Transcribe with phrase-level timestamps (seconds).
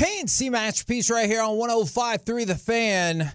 [0.00, 3.30] K&C Masterpiece right here on 105.3 The Fan.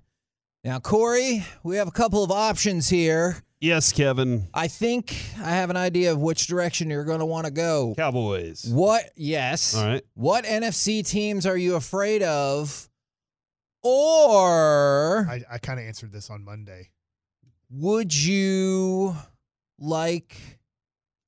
[0.64, 3.38] Now, Corey, we have a couple of options here.
[3.60, 4.48] Yes, Kevin.
[4.52, 7.94] I think I have an idea of which direction you're going to want to go.
[7.96, 8.66] Cowboys.
[8.68, 9.04] What?
[9.16, 9.76] Yes.
[9.76, 10.04] All right.
[10.16, 12.90] What NFC teams are you afraid of?
[13.84, 16.90] Or I, I kind of answered this on Monday.
[17.70, 19.16] would you
[19.78, 20.36] like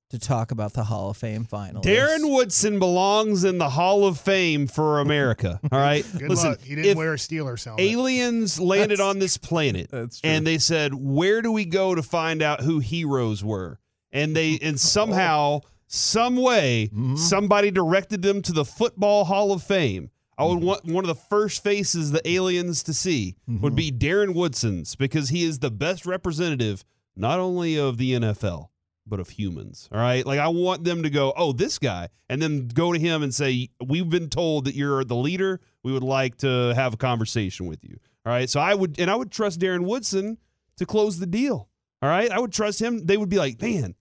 [0.09, 1.83] to talk about the Hall of Fame finalists?
[1.83, 5.59] Darren Woodson belongs in the Hall of Fame for America.
[5.71, 6.05] All right.
[6.17, 6.61] Good Listen, luck.
[6.61, 7.83] He didn't if wear a Steelers helmet.
[7.85, 12.01] aliens landed That's- on this planet That's and they said, "Where do we go to
[12.03, 13.79] find out who heroes were?"
[14.11, 17.17] And they and somehow, some way, Mhm.
[17.17, 20.09] somebody directed them to the Football Hall of Fame.
[20.39, 24.35] I would want one of the first faces the aliens to see would be Darren
[24.35, 28.69] Woodson's because he is the best representative not only of the NFL
[29.07, 29.89] but of humans.
[29.91, 32.99] All right, like I want them to go, "Oh, this guy," and then go to
[32.99, 35.61] him and say, "We've been told that you're the leader.
[35.83, 39.09] We would like to have a conversation with you." All right, so I would and
[39.09, 40.37] I would trust Darren Woodson
[40.77, 41.69] to close the deal.
[42.01, 43.05] All right, I would trust him.
[43.05, 43.95] They would be like, "Man,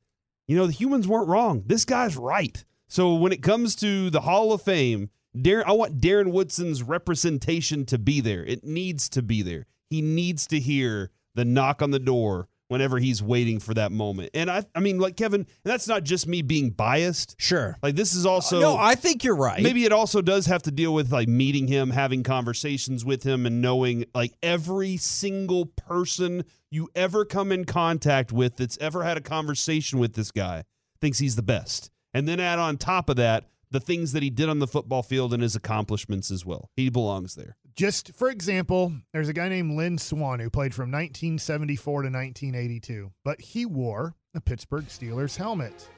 [0.46, 1.62] you know, the humans weren't wrong.
[1.66, 6.00] This guy's right." So when it comes to the Hall of Fame, Darren, I want
[6.00, 8.44] Darren Woodson's representation to be there.
[8.44, 9.66] It needs to be there.
[9.90, 14.30] He needs to hear the knock on the door whenever he's waiting for that moment.
[14.34, 17.36] And I, I mean, like Kevin, and that's not just me being biased.
[17.38, 17.76] Sure.
[17.82, 19.62] Like this is also no, I think you're right.
[19.62, 23.46] maybe it also does have to deal with like meeting him, having conversations with him,
[23.46, 29.16] and knowing like every single person you ever come in contact with that's ever had
[29.16, 30.64] a conversation with this guy
[31.00, 31.90] thinks he's the best.
[32.14, 35.02] And then add on top of that the things that he did on the football
[35.02, 36.70] field and his accomplishments as well.
[36.76, 37.56] He belongs there.
[37.74, 43.12] Just for example, there's a guy named Lynn Swann who played from 1974 to 1982,
[43.24, 45.88] but he wore a Pittsburgh Steelers helmet.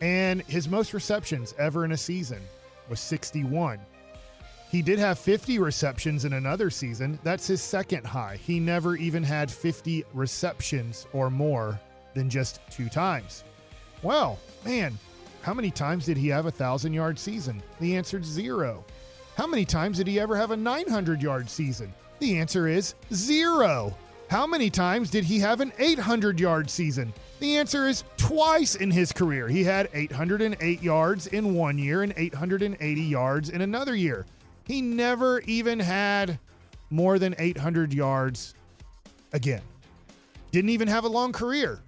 [0.00, 2.40] And his most receptions ever in a season
[2.88, 3.80] was 61.
[4.70, 7.18] He did have 50 receptions in another season.
[7.24, 8.36] That's his second high.
[8.36, 11.80] He never even had 50 receptions or more
[12.14, 13.44] than just two times.
[14.02, 14.98] Well, man,
[15.48, 17.62] how many times did he have a 1,000 yard season?
[17.80, 18.84] The answer is zero.
[19.34, 21.94] How many times did he ever have a 900 yard season?
[22.18, 23.96] The answer is zero.
[24.28, 27.14] How many times did he have an 800 yard season?
[27.40, 29.48] The answer is twice in his career.
[29.48, 34.26] He had 808 yards in one year and 880 yards in another year.
[34.66, 36.38] He never even had
[36.90, 38.52] more than 800 yards
[39.32, 39.62] again.
[40.52, 41.80] Didn't even have a long career,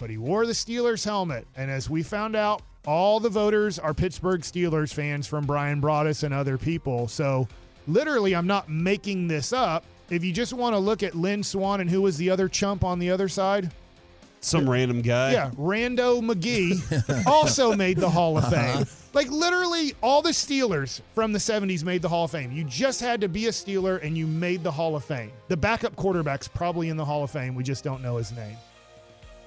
[0.00, 1.46] but he wore the Steelers helmet.
[1.56, 6.22] And as we found out, all the voters are Pittsburgh Steelers fans from Bryan Broaddus
[6.22, 7.08] and other people.
[7.08, 7.48] So
[7.86, 9.84] literally, I'm not making this up.
[10.08, 12.84] If you just want to look at Lynn Swann and who was the other chump
[12.84, 13.72] on the other side,
[14.40, 15.32] Some random guy.
[15.32, 18.84] yeah, Rando McGee also made the Hall of uh-huh.
[18.84, 18.86] Fame.
[19.14, 22.52] Like literally, all the Steelers from the 70s made the Hall of Fame.
[22.52, 25.32] You just had to be a Steeler and you made the Hall of Fame.
[25.48, 27.56] The backup quarterback's probably in the Hall of Fame.
[27.56, 28.56] We just don't know his name.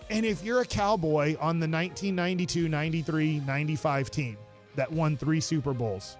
[0.09, 4.37] And if you're a Cowboy on the 1992, 93, 95 team
[4.75, 6.17] that won three Super Bowls,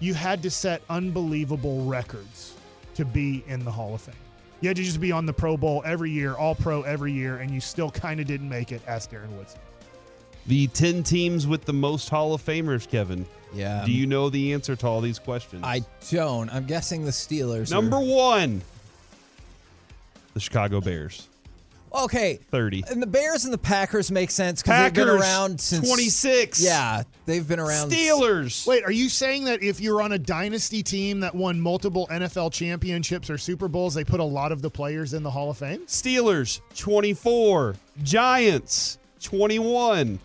[0.00, 2.54] you had to set unbelievable records
[2.94, 4.14] to be in the Hall of Fame.
[4.60, 7.38] You had to just be on the Pro Bowl every year, all pro every year,
[7.38, 8.82] and you still kind of didn't make it.
[8.86, 9.60] Ask Darren Woodson.
[10.46, 13.24] The 10 teams with the most Hall of Famers, Kevin.
[13.54, 13.84] yeah.
[13.84, 15.62] Do you know the answer to all these questions?
[15.64, 16.50] I don't.
[16.50, 17.70] I'm guessing the Steelers.
[17.70, 18.62] are- Number one,
[20.34, 21.28] the Chicago Bears.
[21.92, 22.38] Okay.
[22.50, 22.84] 30.
[22.90, 26.62] And the Bears and the Packers make sense because they've Packers, been around since 26.
[26.62, 27.90] Yeah, they've been around.
[27.90, 28.66] Steelers.
[28.66, 32.52] Wait, are you saying that if you're on a dynasty team that won multiple NFL
[32.52, 35.58] championships or Super Bowls, they put a lot of the players in the Hall of
[35.58, 35.80] Fame?
[35.86, 40.18] Steelers 24, Giants 21,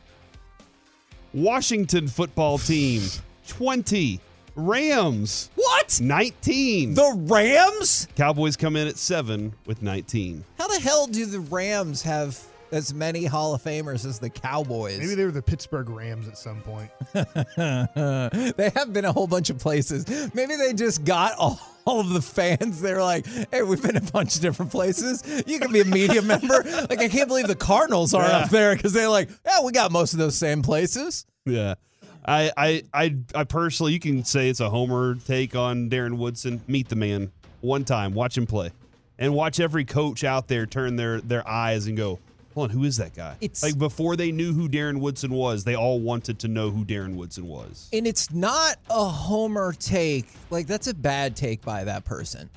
[1.33, 3.01] Washington football team
[3.47, 4.19] 20,
[4.55, 5.99] Rams What?
[6.01, 6.93] 19.
[6.93, 8.07] The Rams?
[8.15, 10.43] Cowboys come in at 7 with 19.
[10.57, 12.39] How the hell do the Rams have
[12.71, 14.99] as many Hall of Famers as the Cowboys?
[14.99, 16.89] Maybe they were the Pittsburgh Rams at some point.
[17.13, 20.05] they have been a whole bunch of places.
[20.33, 22.81] Maybe they just got all, all of the fans.
[22.81, 25.23] They're like, hey, we've been a bunch of different places.
[25.47, 26.63] You can be a media member.
[26.89, 28.37] Like, I can't believe the Cardinals aren't Yeah.
[28.39, 31.25] up there because they're like, yeah, we got most of those same places.
[31.45, 31.75] Yeah.
[32.25, 36.61] I, I I I personally you can say it's a homer take on Darren Woodson.
[36.67, 37.31] Meet the man
[37.61, 38.71] one time, watch him play.
[39.19, 42.19] And watch every coach out there turn their their eyes and go,
[42.55, 43.35] Hold on, who is that guy?
[43.41, 46.85] It's- like before they knew who Darren Woodson was, they all wanted to know who
[46.85, 47.89] Darren Woodson was.
[47.93, 50.27] And it's not a homer take.
[50.51, 52.49] Like, that's a bad take by that person.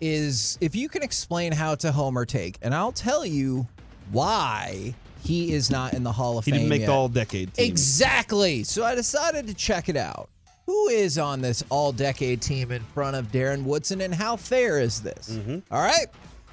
[0.00, 3.66] Is if you can explain how to homer take, and I'll tell you
[4.12, 6.60] why he is not in the Hall of He Fame.
[6.60, 6.86] He didn't make yet.
[6.86, 7.66] the all decade team.
[7.70, 8.64] Exactly.
[8.64, 10.28] So I decided to check it out.
[10.66, 14.78] who is on this all decade team in front of Darren Woodson and how fair
[14.78, 15.30] is this?
[15.30, 15.58] Mm-hmm.
[15.74, 16.06] All right.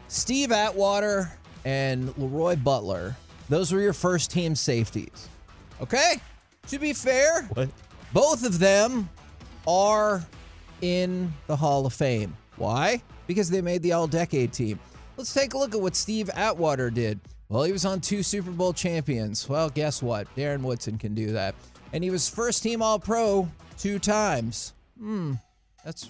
[0.07, 1.31] Steve Atwater
[1.65, 3.15] and Leroy Butler,
[3.49, 5.27] those were your first team safeties.
[5.81, 6.15] Okay?
[6.67, 7.69] To be fair, What?
[8.13, 9.07] both of them
[9.67, 10.25] are
[10.81, 12.35] in the Hall of Fame.
[12.55, 13.01] Why?
[13.27, 14.79] Because they made the all decade team.
[15.17, 17.19] Let's take a look at what Steve Atwater did.
[17.49, 19.47] Well, he was on two Super Bowl champions.
[19.47, 20.27] Well, guess what?
[20.35, 21.55] Darren Woodson can do that.
[21.93, 23.47] And he was first team All Pro
[23.77, 24.73] two times.
[24.99, 25.33] Hmm,
[25.85, 26.09] that's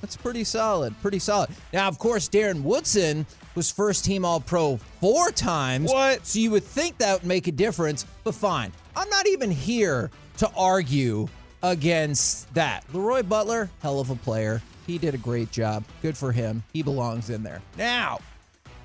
[0.00, 0.94] that's pretty solid.
[1.02, 1.50] Pretty solid.
[1.72, 5.90] Now, of course, Darren Woodson was first team All Pro four times.
[5.90, 6.26] What?
[6.26, 8.72] So you would think that would make a difference, but fine.
[8.96, 11.28] I'm not even here to argue
[11.62, 12.84] against that.
[12.92, 14.62] Leroy Butler, hell of a player.
[14.86, 15.84] He did a great job.
[16.00, 16.62] Good for him.
[16.72, 17.62] He belongs in there.
[17.76, 18.20] Now,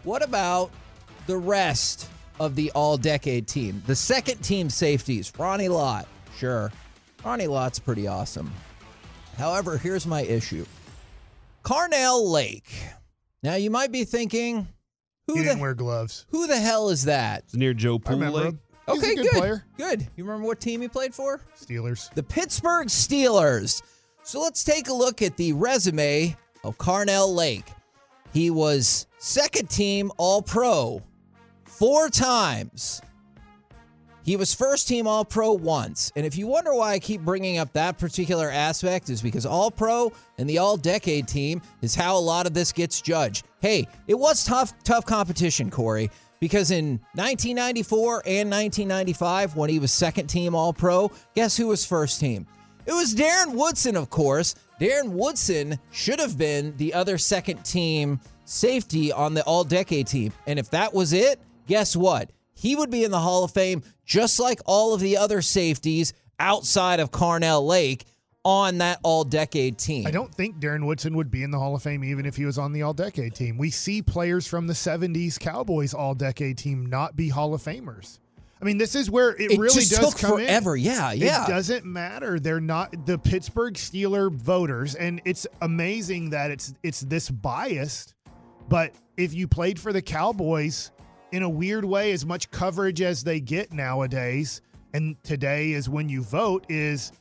[0.03, 0.69] what about
[1.27, 2.09] the rest
[2.39, 3.83] of the all decade team?
[3.85, 6.07] The second team safeties, Ronnie Lott.
[6.37, 6.71] Sure.
[7.23, 8.51] Ronnie Lott's pretty awesome.
[9.37, 10.65] However, here's my issue
[11.63, 12.71] Carnell Lake.
[13.43, 14.67] Now, you might be thinking,
[15.27, 16.25] He who didn't the, wear gloves.
[16.29, 17.43] who the hell is that?
[17.43, 18.55] It's near Joe I Pool Lake.
[18.87, 19.37] He's okay, a good, good.
[19.39, 19.65] player.
[19.77, 20.07] Good.
[20.15, 21.41] You remember what team he played for?
[21.59, 22.13] Steelers.
[22.13, 23.81] The Pittsburgh Steelers.
[24.23, 27.65] So let's take a look at the resume of Carnell Lake.
[28.33, 31.01] He was second team All Pro
[31.77, 33.01] four times.
[34.23, 36.11] He was first team All Pro once.
[36.15, 39.71] And if you wonder why I keep bringing up that particular aspect, is because All
[39.71, 43.45] Pro and the All Decade team is how a lot of this gets judged.
[43.61, 46.09] Hey, it was tough, tough competition, Corey,
[46.41, 51.85] because in 1994 and 1995, when he was second team All Pro, guess who was
[51.85, 52.45] first team?
[52.85, 54.55] It was Darren Woodson, of course.
[54.81, 60.33] Darren Woodson should have been the other second team safety on the all decade team.
[60.47, 62.31] And if that was it, guess what?
[62.53, 66.13] He would be in the Hall of Fame just like all of the other safeties
[66.39, 68.05] outside of Carnell Lake
[68.43, 70.07] on that all decade team.
[70.07, 72.45] I don't think Darren Woodson would be in the Hall of Fame even if he
[72.45, 73.57] was on the All Decade team.
[73.57, 78.19] We see players from the 70s Cowboys All Decade team not be Hall of Famers.
[78.61, 80.75] I mean, this is where it, it really does come forever.
[80.77, 80.83] in.
[80.83, 81.43] Yeah, yeah.
[81.43, 82.39] It doesn't matter.
[82.39, 88.15] They're not the Pittsburgh Steeler voters, and it's amazing that it's it's this biased.
[88.67, 90.91] But if you played for the Cowboys,
[91.31, 94.61] in a weird way, as much coverage as they get nowadays,
[94.93, 97.11] and today is when you vote, is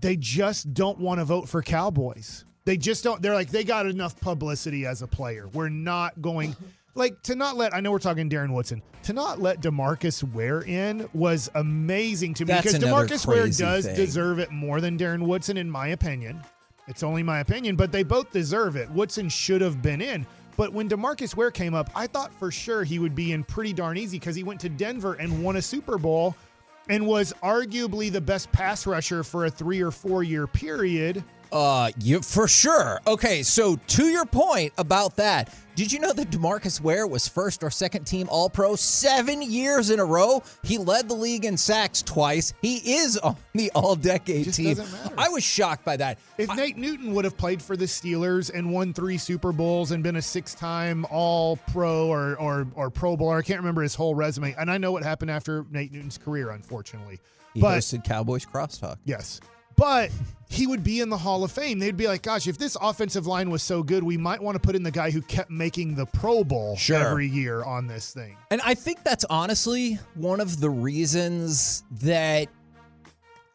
[0.00, 2.44] they just don't want to vote for Cowboys.
[2.64, 3.22] They just don't.
[3.22, 5.48] They're like they got enough publicity as a player.
[5.48, 6.56] We're not going.
[6.98, 10.62] Like to not let I know we're talking Darren Woodson to not let Demarcus Ware
[10.62, 13.94] in was amazing to me That's because Demarcus Ware does thing.
[13.94, 16.40] deserve it more than Darren Woodson in my opinion.
[16.88, 18.90] It's only my opinion, but they both deserve it.
[18.90, 20.26] Woodson should have been in.
[20.56, 23.72] But when Demarcus Ware came up, I thought for sure he would be in pretty
[23.72, 26.34] darn easy because he went to Denver and won a Super Bowl
[26.88, 31.22] and was arguably the best pass rusher for a three or four year period.
[31.56, 33.00] Uh, you for sure.
[33.06, 37.62] Okay, so to your point about that, did you know that Demarcus Ware was first
[37.64, 40.42] or second team All Pro seven years in a row?
[40.62, 42.52] He led the league in sacks twice.
[42.60, 44.74] He is on the All Decade team.
[44.74, 45.14] doesn't matter.
[45.16, 46.18] I was shocked by that.
[46.36, 50.02] If Nate Newton would have played for the Steelers and won three Super Bowls and
[50.02, 54.14] been a six-time All Pro or or or Pro Bowler, I can't remember his whole
[54.14, 57.18] resume, and I know what happened after Nate Newton's career, unfortunately.
[57.54, 58.98] He but hosted Cowboys Crosstalk.
[59.06, 59.40] yes,
[59.76, 60.10] but
[60.48, 61.78] he would be in the Hall of Fame.
[61.78, 64.60] They'd be like, "Gosh, if this offensive line was so good, we might want to
[64.60, 66.96] put in the guy who kept making the Pro Bowl Sure.
[66.96, 72.48] every year on this thing." And I think that's honestly one of the reasons that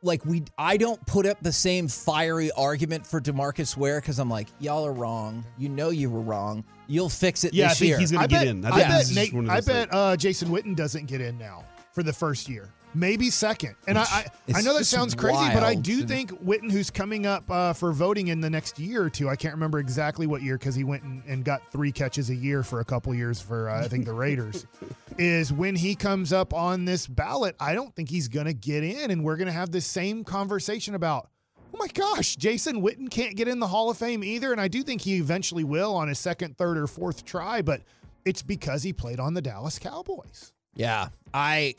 [0.03, 4.29] like we I don't put up the same fiery argument for DeMarcus Ware cuz I'm
[4.29, 5.45] like y'all are wrong.
[5.59, 6.63] You know you were wrong.
[6.87, 7.99] You'll fix it Yeah, I this think year.
[7.99, 8.65] he's gonna get bet, in.
[8.65, 9.33] I I, bet Nate.
[9.49, 12.69] I bet uh, Jason Witten doesn't get in now for the first year.
[12.93, 13.75] Maybe second.
[13.87, 17.25] And I, I, I know that sounds crazy, but I do think Witten, who's coming
[17.25, 20.41] up uh, for voting in the next year or two, I can't remember exactly what
[20.41, 23.39] year because he went and, and got three catches a year for a couple years
[23.39, 24.65] for uh, I think the Raiders.
[25.17, 28.83] is when he comes up on this ballot, I don't think he's going to get
[28.83, 31.29] in, and we're going to have this same conversation about.
[31.73, 34.51] Oh my gosh, Jason Witten can't get in the Hall of Fame either.
[34.51, 37.81] And I do think he eventually will on his second, third, or fourth try, but
[38.25, 40.51] it's because he played on the Dallas Cowboys.
[40.75, 41.75] Yeah, I,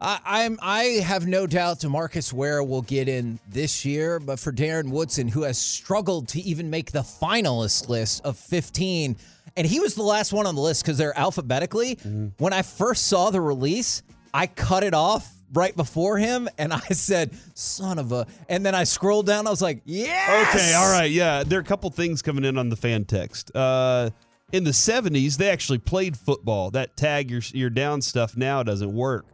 [0.00, 4.52] I, I'm, I have no doubt Demarcus Ware will get in this year, but for
[4.52, 9.16] Darren Woodson, who has struggled to even make the finalist list of 15,
[9.56, 11.94] and he was the last one on the list because they're alphabetically.
[12.38, 14.02] When I first saw the release,
[14.32, 18.74] I cut it off right before him, and I said, "Son of a," and then
[18.74, 19.46] I scrolled down.
[19.46, 21.42] I was like, "Yes." Okay, all right, yeah.
[21.42, 23.54] There are a couple things coming in on the fan text.
[23.54, 24.10] Uh,
[24.52, 26.70] in the '70s, they actually played football.
[26.70, 29.26] That tag your your down stuff now doesn't work.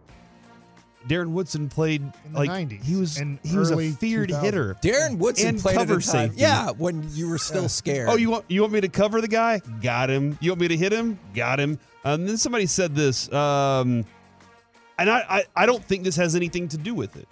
[1.08, 4.42] Darren Woodson played In the like 90s he was and he was a feared 2000s.
[4.42, 4.76] hitter.
[4.82, 6.28] Darren Woodson And played at cover a time.
[6.30, 6.40] safety.
[6.40, 8.08] Yeah, when you were still scared.
[8.08, 9.60] Oh, you want you want me to cover the guy?
[9.82, 10.38] Got him.
[10.40, 11.18] You want me to hit him?
[11.34, 11.78] Got him.
[12.04, 14.04] And then somebody said this, um,
[14.98, 17.28] and I, I I don't think this has anything to do with it.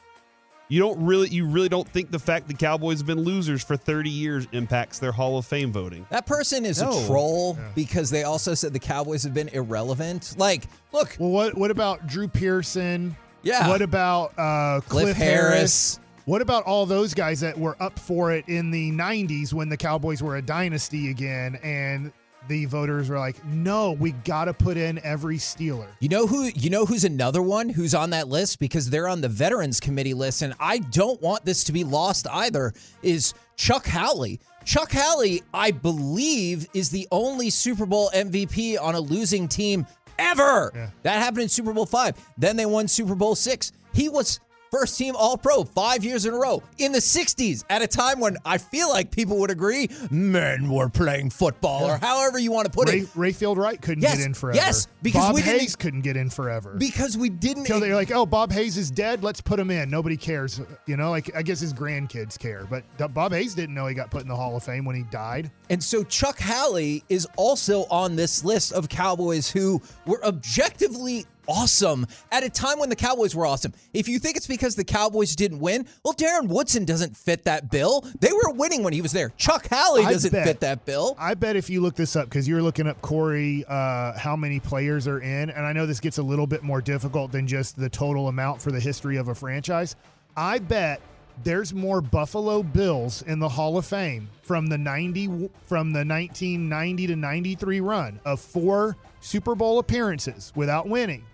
[0.69, 3.77] You don't really you really don't think the fact the Cowboys have been losers for
[3.77, 6.07] 30 years impacts their Hall of Fame voting.
[6.09, 6.91] That person is No.
[7.03, 7.69] a troll Yeah.
[7.75, 10.35] because they also said the Cowboys have been irrelevant.
[10.39, 10.63] Like,
[10.93, 13.15] look, Well, what what about Drew Pearson?
[13.43, 15.99] Yeah, What about uh, Cliff, Cliff, Harris.
[16.25, 19.77] What about all those guys that were up for it in the 90s when the
[19.77, 22.13] Cowboys were a dynasty again and
[22.49, 26.51] the voters were like, "No, we got to put in every Steeler." You know who?
[26.55, 30.15] You know who's another one who's on that list because they're on the Veterans Committee
[30.15, 32.73] list, and I don't want this to be lost either.
[33.03, 34.41] Is Chuck Howley?
[34.65, 39.87] Chuck Howley, I believe, is the only Super Bowl MVP on a losing team
[40.23, 40.71] ever.
[40.75, 40.91] Yeah.
[41.03, 42.17] That happened in Super Bowl five.
[42.39, 43.73] Then they won Super Bowl six.
[43.93, 44.41] He was
[44.73, 48.19] first team All Pro five years in a row in the '60s at a time
[48.19, 52.65] when I feel like people would agree men were playing football or however you want
[52.65, 53.09] to put Ray, it.
[53.15, 54.57] Rayfield Wright couldn't Yes, get in forever.
[54.57, 56.75] yes, because Bob we didn't- Hayes couldn't get in forever.
[56.79, 59.23] Because we didn't So they're like, "Oh, Bob Hayes is dead.
[59.23, 61.11] Let's put him in." Nobody cares, you know.
[61.11, 64.29] Like I guess his grandkids care, but Bob Hayes didn't know he got put in
[64.29, 65.51] the Hall of Fame when he died.
[65.69, 72.07] And so Chuck Howley is also on this list of Cowboys who were objectively awesome
[72.31, 73.73] at a time when the Cowboys were awesome.
[73.93, 77.71] If you think it's because the Cowboys didn't win, well, Darren Woodson doesn't fit that
[77.71, 78.05] bill.
[78.21, 79.31] They were winning when he was there.
[79.37, 80.47] Chuck Howley I doesn't bet.
[80.47, 81.15] fit that bill.
[81.19, 84.35] I bet if you look this up, because you were looking up Corey, uh, how
[84.37, 87.47] many players are in, and I know this gets a little bit more difficult than
[87.47, 89.97] just the total amount for the history of a franchise.
[90.37, 91.01] I bet
[91.45, 97.07] there's more Buffalo Bills in the Hall of Fame from the 90 from the 1990
[97.09, 101.25] to 93 run of four Super Bowl appearances without winning.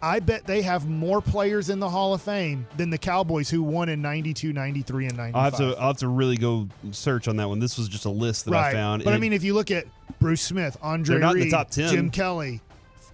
[0.00, 3.62] I bet they have more players in the Hall of Fame than the Cowboys who
[3.62, 5.34] won in 92, 93 and 95.
[5.36, 7.58] I'll have to I'll have to really go search on that one.
[7.58, 9.04] This was just a list that I found.
[9.04, 9.86] But I mean, if you look at
[10.20, 11.90] Bruce Smith, Andre They're in the Reed, top 10.
[11.92, 12.60] Jim Kelly,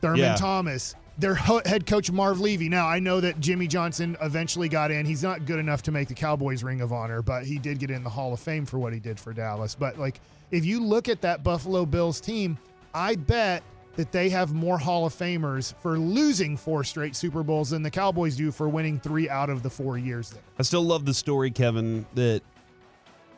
[0.01, 0.35] Thurman Yeah.
[0.37, 2.69] Thomas, their ho- head coach Marv Levy.
[2.69, 5.07] Now I know that Jimmy Johnson eventually got in.
[5.07, 7.91] He's not good enough to make the Cowboys Ring of Honor, but he did get
[7.91, 9.75] in the Hall of Fame for what he did for Dallas.
[9.75, 12.59] But like, if you look at that Buffalo Bills team,
[12.93, 13.63] I bet
[13.97, 17.91] that they have more Hall of Famers for losing four straight Super Bowls than the
[17.91, 20.43] Cowboys do for winning three out of the four years there.
[20.59, 22.43] I still love the story, Kevin, that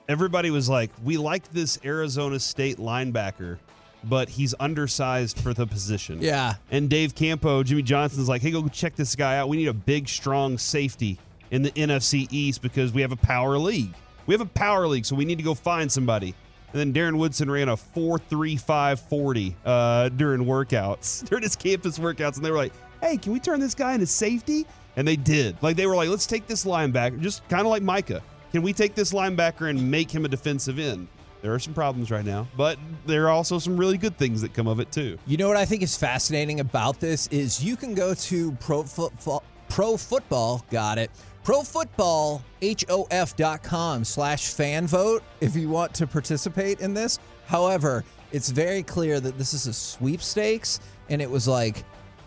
[0.09, 3.59] everybody was like, we like this Arizona State linebacker,
[4.05, 6.21] but he's undersized for the position.
[6.21, 6.55] Yeah.
[6.71, 9.49] And Dave Campo, Jimmy Johnson's like, hey, go check this guy out.
[9.49, 11.19] We need a big, strong safety
[11.51, 13.95] in the NFC East because we have a power league.
[14.27, 16.35] We have a power league, so we need to go find somebody.
[16.73, 22.37] And then Darren Woodson ran a 4.35 40 uh, during workouts, during his campus workouts.
[22.37, 24.67] And they were like, hey, can we turn this guy into safety?
[24.97, 25.57] And they did.
[25.63, 28.23] Like, they were like, let's take this linebacker, just kind of like Micah.
[28.53, 31.09] Can we take this linebacker and make him a defensive end?
[31.43, 34.55] There are some problems right now, but there are also some really good things that
[34.55, 35.19] come of it, too.
[35.27, 38.83] You know what I think is fascinating about this is you can go to pro
[38.83, 41.11] football, pro football, got it,
[41.47, 47.21] profootballhof.com slash fan vote if you want to participate in this.
[47.47, 51.85] However, it's very clear that this is a sweepstakes and it was like,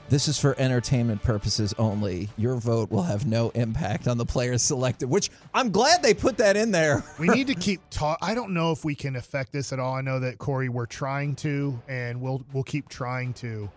[0.07, 2.29] this is for entertainment purposes only.
[2.37, 6.37] Your vote will have no impact on the players selected, which I'm glad they put
[6.37, 7.03] that in there.
[7.19, 8.19] we need to keep talk.
[8.21, 9.95] I don't know if we can affect this at all.
[9.95, 13.69] I know that Corey, we're trying to, and we'll we'll keep trying to,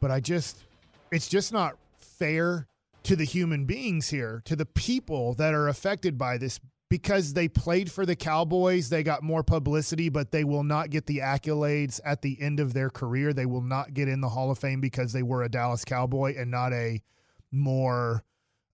[0.00, 0.64] but I just,
[1.12, 2.66] it's just not fair
[3.08, 6.60] to the human beings here, to the people that are affected by this,
[6.90, 8.88] because they played for the Cowboys.
[8.88, 12.72] They got more publicity, but they will not get the accolades at the end of
[12.72, 13.32] their career.
[13.32, 16.34] They will not get in the Hall of Fame because they were a Dallas Cowboy
[16.38, 17.02] and not a
[17.50, 18.24] more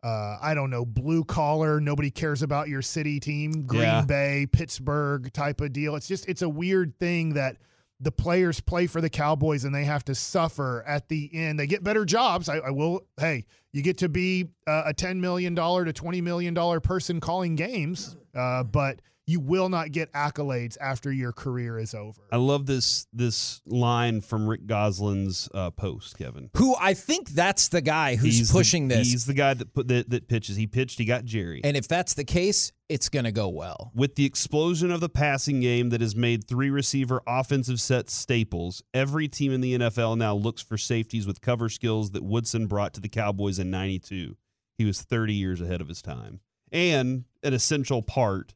[0.02, 4.04] uh, I don't know, blue collar, nobody cares about your city team, Green Yeah.
[4.04, 5.96] Bay, Pittsburgh type of deal.
[5.96, 7.56] It's just, it's a weird thing that
[8.00, 11.58] the players play for the Cowboys and they have to suffer at the end.
[11.58, 12.48] They get better jobs.
[12.48, 16.80] I, I will, hey, you get to be uh, a $10 million to $20 million
[16.80, 22.21] person calling games, uh, but you will not get accolades after your career is over.
[22.31, 26.50] I love this this line from Rick Gosselin's uh, post, Kevin.
[26.57, 29.11] Who I think that's the guy who's He's the- pushing this.
[29.11, 30.57] He's the guy that put that, that pitches.
[30.57, 30.99] He pitched.
[30.99, 31.62] He got Jerry.
[31.64, 33.93] And if that's the case, it's going to go well.
[33.95, 38.83] With the explosion of the passing game that has made three receiver offensive set staples,
[38.93, 42.93] every team in the NFL now looks for safeties with cover skills that Woodson brought
[42.95, 44.37] to the Cowboys in 92.
[44.76, 46.40] He was 30 years ahead of his time
[46.73, 48.52] and an essential part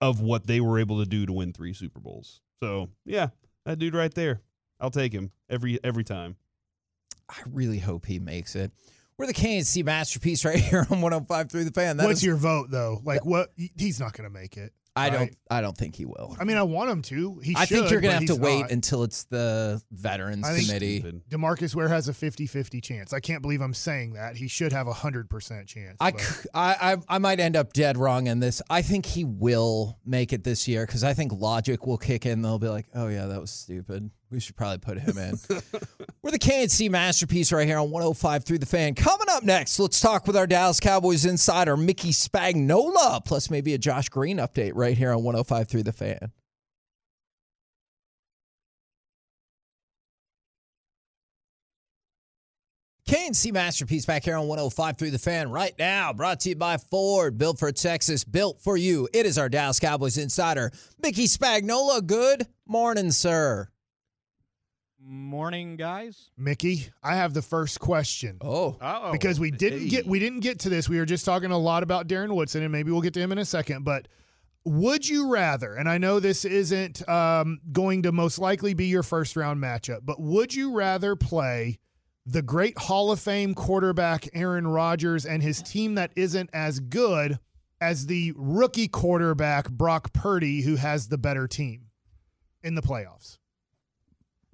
[0.00, 2.40] of what they were able to do to win three Super Bowls.
[2.62, 3.28] So, yeah,
[3.64, 4.40] that dude right there.
[4.80, 6.36] I'll take him every every time.
[7.28, 8.72] I really hope he makes it.
[9.18, 11.96] We're the K&C masterpiece right here on 105 through the fan.
[11.96, 13.00] That What's is- your vote though?
[13.04, 13.52] Like what?
[13.76, 14.72] He's not going to make it.
[14.98, 15.36] I don't?
[15.50, 16.36] I don't think he will.
[16.38, 17.38] I mean, I want him to.
[17.42, 18.70] He I think you're gonna have to he's wait not.
[18.70, 21.22] until it's the veterans I think- committee.
[21.30, 23.12] Demarcus Ware has a 50-50 chance.
[23.12, 24.36] I can't believe I'm saying that.
[24.36, 25.96] He should have a hundred percent chance.
[26.00, 28.60] I, but- c- I, I- I might end up dead wrong in this.
[28.68, 32.42] I think he will make it this year because I think logic will kick in.
[32.42, 34.10] They'll be like, oh, yeah, that was stupid.
[34.30, 35.38] We should probably put him in.
[36.22, 38.94] We're the K&C masterpiece right here on 105 through the fan.
[38.94, 43.78] Coming up next, let's talk with our Dallas Cowboys insider, Mickey Spagnola, plus maybe a
[43.78, 46.32] Josh Green update right here on 105 through the fan.
[53.06, 56.12] K&C Masterpiece back here on 105 through the fan right now.
[56.12, 59.08] Brought to you by Ford, built for Texas, built for you.
[59.14, 60.70] It is our Dallas Cowboys insider,
[61.02, 62.06] Mickey Spagnola.
[62.06, 63.70] Good morning, sir.
[65.10, 66.30] Morning, guys.
[66.36, 68.36] Mickey, I have the first question.
[68.42, 69.88] Oh, Oh, because we didn't hey.
[69.88, 70.86] get we didn't get to this.
[70.86, 73.32] We were just talking a lot about Darren Woodson, and maybe we'll get to him
[73.32, 73.84] in a second.
[73.84, 74.06] But
[74.66, 75.74] would you rather?
[75.76, 80.00] And I know this isn't um, going to most likely be your first round matchup,
[80.04, 81.78] but would you rather play
[82.26, 87.38] the great Hall of Fame quarterback Aaron Rodgers and his team that isn't as good
[87.80, 91.86] as the rookie quarterback Brock Purdy, who has the better team
[92.62, 93.38] in the playoffs?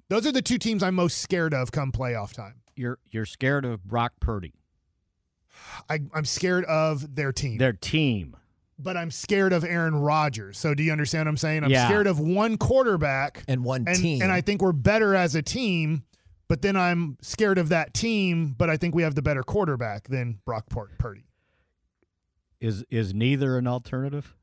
[0.09, 2.55] Those are the two teams I'm most scared of come playoff time.
[2.75, 4.53] you're you're scared of Brock Purdy,
[5.89, 7.57] I, I'm scared of their team.
[7.57, 8.35] their team.
[8.77, 10.57] but I'm scared of Aaron Rodgers.
[10.57, 11.63] So do you understand what I'm saying?
[11.63, 11.87] I'm Yeah.
[11.87, 14.21] scared of one quarterback and one and team.
[14.21, 16.03] and I think we're better as a team,
[16.49, 20.07] but then I'm scared of that team, but I think we have the better quarterback
[20.09, 20.65] than Brock
[20.99, 21.23] Purdy.
[22.59, 24.35] Is is neither an alternative?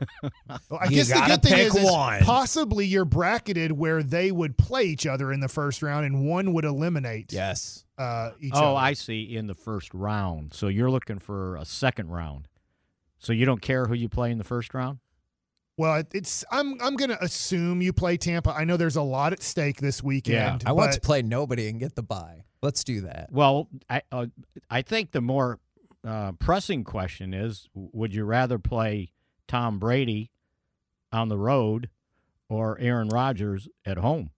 [0.68, 4.56] Well, I You guess the good thing is, is possibly you're bracketed where they would
[4.56, 7.84] play each other in the first round and one would eliminate yes.
[7.98, 8.76] uh, each oh, other.
[8.76, 9.36] I see.
[9.36, 12.48] In the first round, so you're looking for a second round.
[13.18, 14.98] So you don't care who you play in the first round.
[15.78, 18.50] Well, it's I'm I'm going to assume you play Tampa.
[18.50, 20.62] I know there's a lot at stake this weekend.
[20.64, 22.44] I want to play nobody and get the bye.
[22.62, 23.28] Let's do that.
[23.30, 24.26] Well, I uh,
[24.70, 25.58] I think the more
[26.06, 29.12] uh, pressing question is: Would you rather play
[29.48, 30.30] Tom Brady
[31.12, 31.88] on the road
[32.48, 34.30] or Aaron Rodgers at home?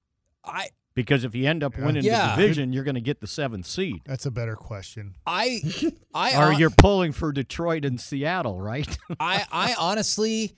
[0.44, 1.84] I Because if you end up Yeah.
[1.86, 2.34] winning Yeah.
[2.36, 4.00] the division, you're going to get the seventh seed.
[4.04, 5.14] That's a better question.
[5.26, 5.62] I
[6.14, 8.96] I or you're pulling for Detroit and Seattle, right?
[9.20, 10.54] I I honestly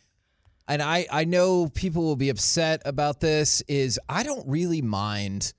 [0.68, 5.52] and I I know people will be upset about this is I don't really mind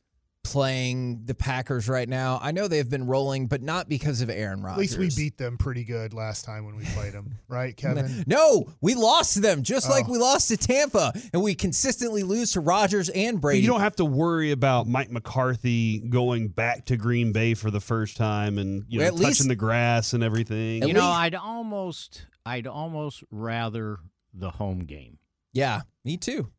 [0.43, 2.39] playing the Packers right now.
[2.41, 4.93] I know they've been rolling but not because of Aaron Rodgers.
[4.93, 8.23] At least we beat them pretty good last time when we played them, right, Kevin?
[8.27, 10.12] No, we lost to them just like Oh.
[10.12, 13.62] we lost to Tampa and we consistently lose to Rodgers and But Brady.
[13.62, 17.80] you don't have to worry about Mike McCarthy going back to Green Bay for the
[17.82, 20.82] first time and you know at touching least- the grass and everything.
[20.82, 23.99] At you know, I'd almost, I'd almost rather
[24.34, 25.17] the home game.
[25.54, 26.49] yeah, me too.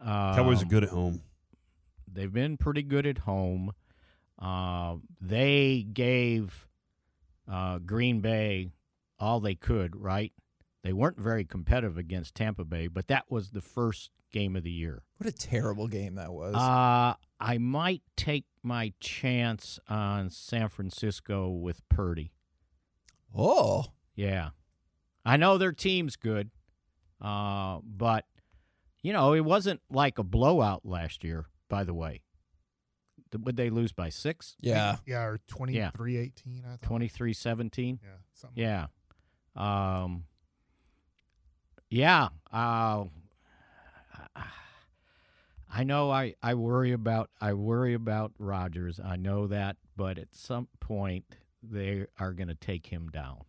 [0.00, 1.22] Um, Cowboys are good at home.
[2.14, 3.72] They've been pretty good at home.
[4.38, 6.66] Uh, they gave
[7.50, 8.70] uh, Green Bay
[9.18, 10.32] all they could, right?
[10.82, 14.70] They weren't very competitive against Tampa Bay, but that was the first game of the
[14.70, 15.02] year.
[15.18, 16.56] What a terrible game that was.
[16.56, 22.32] Uh, I might take my chance on San Francisco with Purdy.
[23.36, 24.50] oh, Yeah.
[25.24, 26.50] I know their team's good,
[27.20, 28.24] uh, but,
[29.02, 32.20] you know, it wasn't like a blowout last year, by the way.
[33.34, 34.56] Would they lose by six?
[34.60, 34.96] yeah.
[35.06, 36.82] Yeah, or 23 18, I thought.
[36.82, 37.98] 23 17?
[38.02, 38.62] Yeah, something.
[38.62, 38.86] Yeah.
[39.56, 40.24] Um,
[41.88, 42.28] yeah.
[42.52, 43.04] Uh,
[45.74, 49.00] I know I, I worry about I worry about Rodgers.
[49.02, 51.24] I know that, but at some point
[51.62, 53.44] they are going to take him down.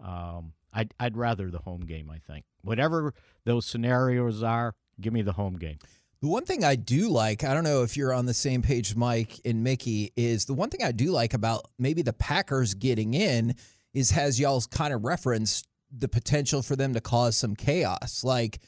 [0.00, 2.10] Um, I'd I'd rather the home game.
[2.10, 3.14] I think whatever
[3.44, 5.78] those scenarios are, give me the home game.
[6.22, 8.96] The one thing I do like, I don't know if you're on the same page,
[8.96, 13.12] Mike and Mickey, is the one thing I do like about maybe the Packers getting
[13.12, 13.54] in
[13.92, 18.24] is has y'all's kind of referenced the potential for them to cause some chaos.
[18.24, 18.60] Like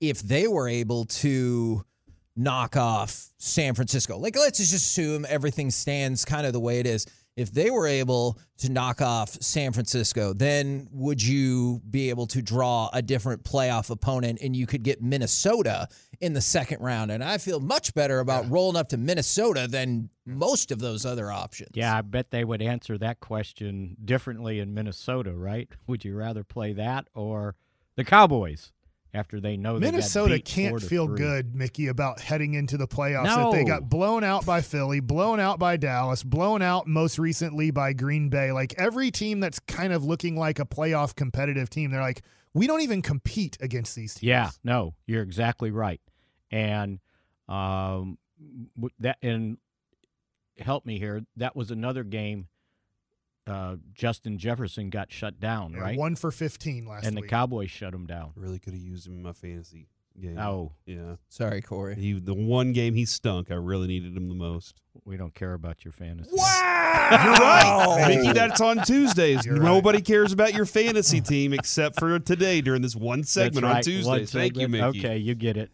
[0.00, 1.84] if they were able to
[2.36, 6.86] knock off San Francisco, like let's just assume everything stands kind of the way it
[6.86, 7.06] is.
[7.36, 12.40] If they were able to knock off San Francisco, then would you be able to
[12.40, 15.88] draw a different playoff opponent and you could get Minnesota
[16.20, 17.10] in the second round?
[17.10, 21.32] And I feel much better about rolling up to Minnesota than most of those other
[21.32, 21.70] options.
[21.74, 25.68] Yeah, I bet they would answer that question differently in Minnesota, right?
[25.86, 27.56] Would you rather play that or
[27.96, 28.72] the Cowboys
[29.14, 31.16] after they know they Minnesota can't feel three.
[31.16, 33.24] good, Mickey, about heading into the playoffs.
[33.24, 37.70] That they got blown out by Philly, blown out by Dallas, blown out most recently
[37.70, 38.52] by Green Bay.
[38.52, 42.22] Like every team that's kind of looking like a playoff competitive team, they're like,
[42.52, 44.28] we don't even compete against these teams.
[44.28, 46.00] Yeah, no, you're exactly right.
[46.50, 46.98] And
[47.48, 48.18] um,
[49.00, 49.58] that and
[50.58, 51.22] help me here.
[51.36, 52.48] That was another game.
[53.46, 55.98] Uh, Justin Jefferson got shut down, Yeah, right?
[55.98, 57.08] One for 15 last week.
[57.08, 57.30] and the week.
[57.30, 58.32] Cowboys shut him down.
[58.36, 59.86] Really could have used him in my fantasy
[60.18, 60.38] game.
[60.38, 61.16] Oh, Yeah.
[61.28, 61.94] Sorry, Corey.
[61.96, 64.80] He, the one game he stunk, I really needed him the most.
[65.04, 66.30] we don't care about your fantasy.
[66.32, 68.04] Wow, You're right.
[68.16, 69.44] Mickey, that's on Tuesdays.
[69.44, 69.62] You're right.
[69.64, 73.72] Nobody cares about your fantasy team except for today during this one That's segment on
[73.72, 74.06] right, Tuesdays.
[74.06, 74.68] one Thank you.
[74.68, 75.00] Mickey.
[75.00, 75.70] Okay, you get it.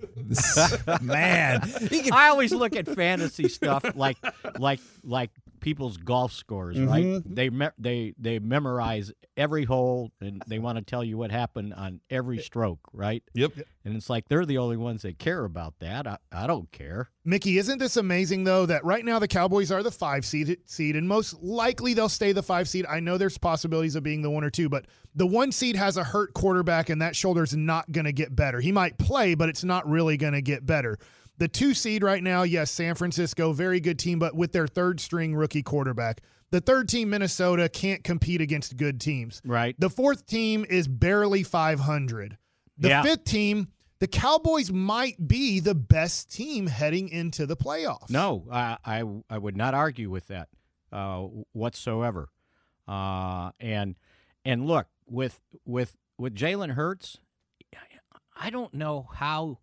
[1.03, 4.17] Man, can I always look at fantasy stuff like
[4.59, 5.31] like like
[5.61, 7.05] people's golf scores, right?
[7.05, 7.35] Mhm.
[7.35, 11.73] They me- they they memorize every hole and they want to tell you what happened
[11.75, 13.23] on every stroke, right?
[13.35, 13.53] Yep.
[13.85, 16.07] And it's like they're the only ones that care about that.
[16.07, 17.09] I, I don't care.
[17.25, 20.97] Mickey, isn't this amazing though that right now the Cowboys are the five seed seed
[20.97, 22.85] and most likely they'll stay the five seed.
[22.87, 25.97] I know there's possibilities of being the one or two, but the one seed has
[25.97, 28.61] a hurt quarterback and that shoulder's not going to get better.
[28.61, 30.99] He might play, but it's not really going to get better.
[31.41, 35.01] The two seed right now, yes, San Francisco, very good team, but with their third
[35.01, 36.21] string rookie quarterback.
[36.51, 39.41] The third team, Minnesota, can't compete against good teams.
[39.43, 39.75] Right.
[39.79, 42.37] The fourth team is barely 500.
[42.77, 43.03] The Yeah.
[43.03, 43.69] fifth team,
[44.01, 48.11] the Cowboys might be the best team heading into the playoffs.
[48.11, 50.51] No, I I, I would not argue with that
[50.93, 51.21] uh,
[51.53, 52.29] whatsoever.
[52.87, 53.97] Uh, and
[54.45, 57.19] and look with with with Jalen Hurts,
[58.37, 59.59] I don't know how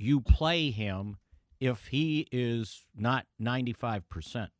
[0.00, 1.16] you play him
[1.60, 4.50] if he is not ninety five percent,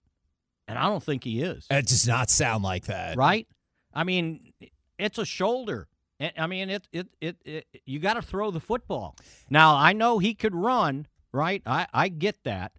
[0.68, 1.66] and I don't think he is.
[1.70, 3.16] It does not sound like that.
[3.16, 3.46] right?
[3.94, 4.52] I mean,
[4.98, 5.88] it's a shoulder.
[6.20, 9.16] I- I mean, it it it, it you got to throw the football.
[9.48, 11.62] Now, I know he could run, right?
[11.64, 12.72] I I get that.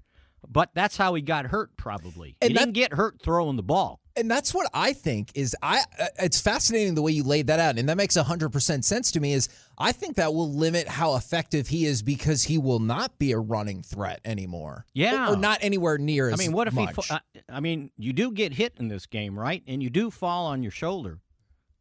[0.47, 2.35] But that's how he got hurt probably.
[2.41, 4.00] And he that- didn't get hurt throwing the ball.
[4.15, 7.59] And that's what I think is I uh, it's fascinating the way you laid that
[7.59, 11.15] out and that makes 100% sense to me is I think that will limit how
[11.15, 14.85] effective he is because he will not be a running threat anymore.
[14.93, 15.29] Yeah.
[15.29, 16.95] Or, or not anywhere near I mean, what if much.
[16.95, 19.63] he fa- I, I mean, you do get hit in this game, right?
[19.67, 21.19] And you do fall on your shoulder.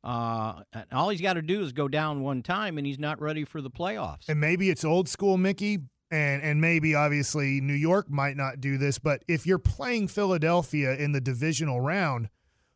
[0.02, 3.20] Uh, and all he's got to do is go down one time and he's not
[3.20, 4.28] ready for the playoffs.
[4.28, 5.78] And maybe it's old school Mickey
[6.10, 10.94] and and maybe obviously New York might not do this, but if you're playing Philadelphia
[10.96, 12.28] in the divisional round,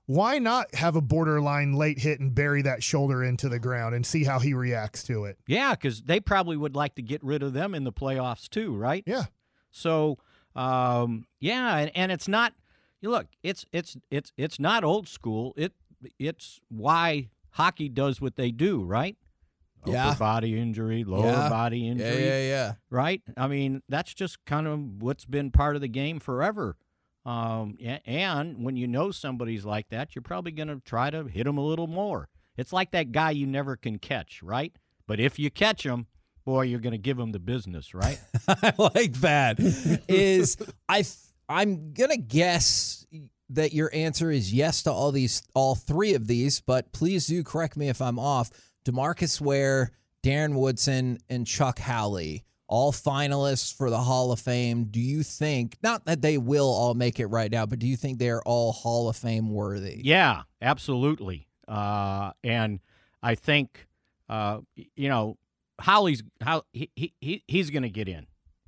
[0.07, 4.05] why not have a borderline late hit and bury that shoulder into the ground and
[4.05, 5.39] see how he reacts to it?
[5.47, 8.75] Yeah, because they probably would like to get rid of them in the playoffs too,
[8.77, 9.03] right?
[9.07, 9.25] Yeah.
[9.71, 10.19] So,
[10.55, 12.53] um, yeah, and, and it's not.
[13.01, 15.53] You look, it's it's it's it's not old school.
[15.57, 15.73] It
[16.19, 19.17] it's why hockey does what they do, right?
[19.87, 20.09] Yeah.
[20.09, 21.49] Upper body injury, lower Yeah.
[21.49, 22.49] body injury, yeah, yeah.
[22.49, 22.73] yeah.
[22.91, 23.23] right?
[23.37, 26.77] I mean, that's just kind of what's been part of the game forever.
[27.27, 31.45] Um, and when you know somebody's like that, you're probably going to try to hit
[31.45, 32.29] them a little more.
[32.57, 34.75] It's like that guy you never can catch, right?
[35.07, 36.07] But if you catch him,
[36.45, 38.21] boy, you're going to give him the business, right?
[38.49, 39.57] I like that.
[40.09, 40.57] Is
[40.89, 41.05] I
[41.49, 43.07] I'm gonna guess
[43.51, 47.43] that your answer is yes to all these, all three of these, but please do
[47.45, 48.51] correct me if I'm off.
[48.85, 49.91] Demarcus Ware,
[50.23, 54.85] Darren Woodson, and Chuck Howley, all finalists for the Hall of Fame.
[54.85, 57.97] Do you think not that they will all make it right now, but do you
[57.97, 60.01] think they're all Hall of Fame worthy?
[60.03, 61.47] Yeah, absolutely.
[61.69, 62.81] Uh, and
[63.23, 63.87] I think,
[64.29, 64.61] uh,
[64.97, 65.37] you know,
[65.81, 68.27] Howley's how he, he, he he's going to get in,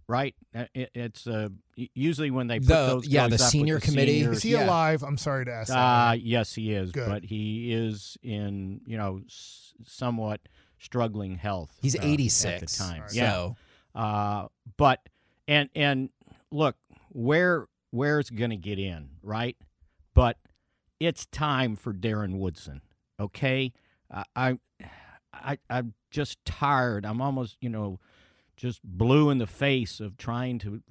[0.08, 0.34] right?
[0.54, 1.48] Uh, It, it's y-
[1.94, 4.20] usually when they put The- those yeah, guys the up with senior the committee.
[4.20, 4.66] seniors- Is he Yeah.
[4.66, 5.02] alive?
[5.02, 5.76] I'm sorry to ask that.
[5.78, 7.08] Uh, yes, he is, Good.
[7.08, 10.40] but he is in you know s- somewhat
[10.78, 11.76] struggling health.
[11.80, 13.02] He's uh, 86 at the time.
[13.02, 13.14] Right.
[13.14, 13.56] Yeah, So
[13.94, 15.06] uh, but
[15.48, 16.10] and and
[16.50, 16.76] look
[17.10, 19.56] where where's going to get in, right?
[20.14, 20.38] But
[20.98, 22.80] it's time for Darren Woodson.
[23.20, 23.72] Okay,
[24.10, 24.58] I, I
[25.34, 27.04] I I'm just tired.
[27.04, 28.00] I'm almost you know
[28.56, 30.82] just blue in the face of trying to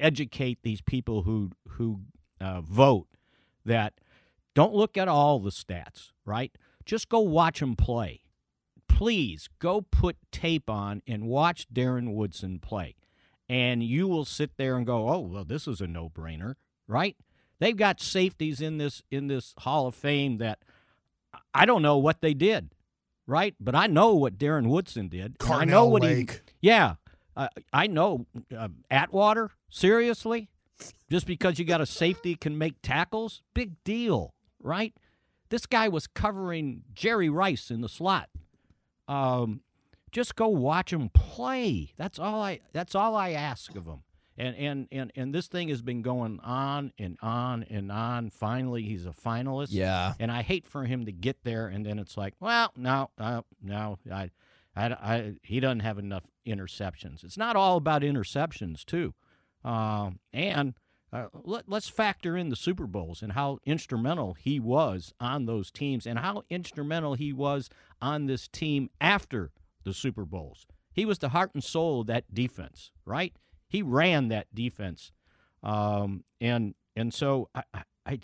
[0.00, 2.00] educate these people who who
[2.40, 3.08] uh, vote
[3.64, 3.94] that
[4.54, 6.56] don't look at all the stats, right?
[6.84, 8.22] Just go watch them play.
[8.88, 12.94] Please go put tape on and watch Darren Woodson play.
[13.48, 16.54] And you will sit there and go, "Oh, well, this is a no-brainer."
[16.88, 17.16] Right?
[17.58, 20.60] They've got safeties in this in this Hall of Fame that
[21.54, 22.74] I don't know what they did,
[23.26, 23.54] right?
[23.60, 25.36] But I know what Darren Woodson did.
[25.40, 26.30] and I know Carnell what Lake.
[26.30, 26.94] he Yeah.
[27.36, 30.48] Uh, I know uh, Atwater, seriously?
[31.10, 33.42] Just because you got a safety can make tackles?
[33.54, 34.94] Big deal, right?
[35.48, 38.28] This guy was covering Jerry Rice in the slot.
[39.08, 39.60] Um,
[40.12, 41.92] just go watch him play.
[41.96, 42.60] That's all I.
[42.72, 44.02] That's all I ask of him.
[44.38, 48.30] And and and and this thing has been going on and on and on.
[48.30, 49.68] Finally, he's a finalist.
[49.70, 50.14] Yeah.
[50.18, 53.42] And I hate for him to get there, and then it's like, well, no, uh,
[53.62, 54.30] no, I,
[54.74, 57.24] I, I, he doesn't have enough interceptions.
[57.24, 59.14] It's not all about interceptions, too.
[59.66, 60.74] Um, and
[61.12, 65.70] uh, let, let's factor in the Super Bowls and how instrumental he was on those
[65.70, 67.68] teams, and how instrumental he was
[68.00, 69.50] on this team after
[69.84, 70.66] the Super Bowls.
[70.92, 73.34] He was the heart and soul of that defense, right?
[73.68, 75.12] He ran that defense,
[75.62, 77.62] um, and and so I,
[78.06, 78.20] I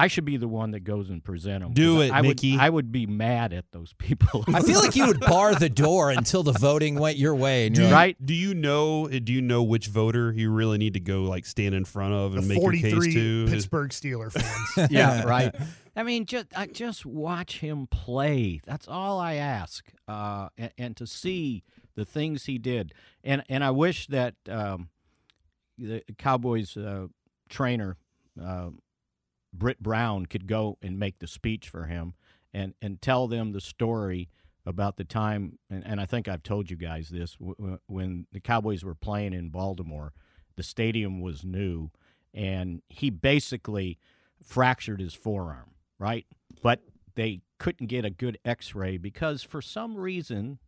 [0.00, 1.72] I should be the one that goes and present them.
[1.72, 2.52] Do 'cause it, I Mickey.
[2.52, 4.44] Would, I would be mad at those people.
[4.48, 7.66] I feel like you would bar the door until the voting went your way.
[7.66, 8.26] And Do you're like, Right.
[8.26, 9.08] Do you know?
[9.08, 12.34] Do you know which voter you really need to go like stand in front of
[12.34, 13.46] and The make your case 43 to?
[13.48, 14.32] Pittsburgh Steeler
[14.76, 14.90] fans.
[14.90, 15.54] yeah, right.
[15.96, 18.60] I mean, just I just watch him play.
[18.64, 21.62] That's all I ask, uh, and, and to see
[21.96, 22.94] the things he did.
[23.24, 24.88] And and I wish that um,
[25.76, 27.08] the Cowboys uh,
[27.48, 27.96] trainer
[28.42, 28.70] uh,
[29.52, 32.14] Britt Brown could go and make the speech for him
[32.52, 34.28] and and tell them the story
[34.66, 35.58] about the time.
[35.70, 38.94] And, and I think I've told you guys this w- w- when the Cowboys were
[38.94, 40.12] playing in Baltimore.
[40.56, 41.90] The stadium was new,
[42.34, 43.98] and he basically
[44.42, 46.26] fractured his forearm, right?
[46.62, 46.82] But
[47.14, 50.58] they couldn't get a good x ray because for some reason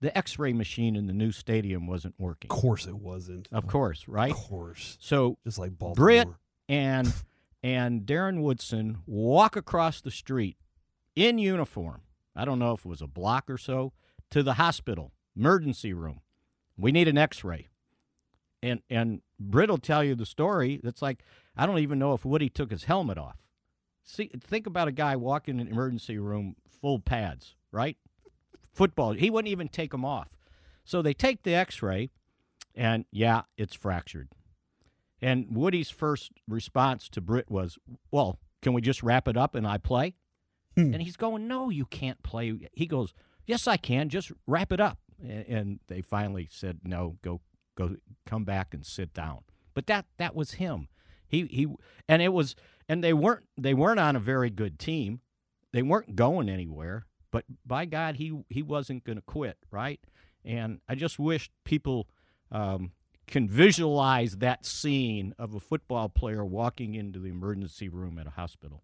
[0.00, 2.50] the x ray machine in the new stadium wasn't working.
[2.50, 3.48] Of course, it wasn't.
[3.52, 4.32] Of course, right?
[4.32, 6.04] Of course, So just like Baltimore.
[6.06, 6.28] Britt
[6.68, 7.12] and
[7.62, 10.56] and Darren Woodson walk across the street
[11.14, 12.02] in uniform.
[12.34, 13.92] I don't know if it was a block or so
[14.30, 16.20] to the hospital emergency room.
[16.76, 17.68] We need an X-ray.
[18.62, 20.80] And and Britt will tell you the story.
[20.84, 21.22] It's like
[21.56, 23.36] I don't even know if Woody took his helmet off.
[24.04, 27.96] See, think about a guy walking in an emergency room full pads, right?
[28.72, 29.12] Football.
[29.12, 30.28] He wouldn't even take them off.
[30.84, 32.10] So they take the X-ray,
[32.74, 34.28] and yeah, it's fractured.
[35.22, 37.78] And Woody's first response to Britt was,
[38.10, 40.14] "Well, can we just wrap it up and I play?"
[40.76, 40.94] Hmm.
[40.94, 43.12] And he's going, "No, you can't play." He goes,
[43.46, 44.08] "Yes, I can.
[44.08, 47.40] Just wrap it up." And they finally said, "No, go,
[47.76, 49.40] go, come back and sit down."
[49.74, 50.88] But that that was him.
[51.26, 51.66] He he,
[52.08, 52.56] and it was,
[52.88, 55.20] and they weren't they weren't on a very good team.
[55.72, 57.06] They weren't going anywhere.
[57.30, 60.00] But by God, he he wasn't going to quit, right?
[60.44, 62.08] And I just wish people
[62.50, 62.92] um,
[63.30, 68.30] can visualize that scene of a football player walking into the emergency room at a
[68.30, 68.82] hospital.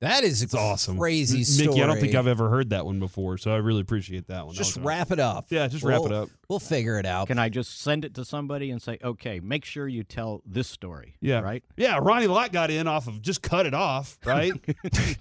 [0.00, 1.68] that is It's awesome, crazy story.
[1.68, 1.82] Mickey.
[1.82, 4.54] I don't think I've ever heard that one before, so I really appreciate that one.
[4.54, 5.46] Just was wrap it up.
[5.50, 6.28] Yeah, just wrap it up.
[6.48, 7.28] We'll figure it out.
[7.28, 10.68] Can I just send it to somebody and say, okay, make sure you tell this
[10.68, 11.16] story?
[11.20, 11.40] Yeah.
[11.40, 11.64] Right?
[11.76, 14.52] Yeah, Ronnie Lott got in off of just cut it off, right?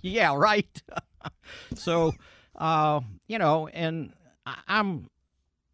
[0.02, 0.82] yeah, right.
[1.76, 2.14] so,
[2.56, 4.14] uh, you know, and
[4.46, 5.08] I- I'm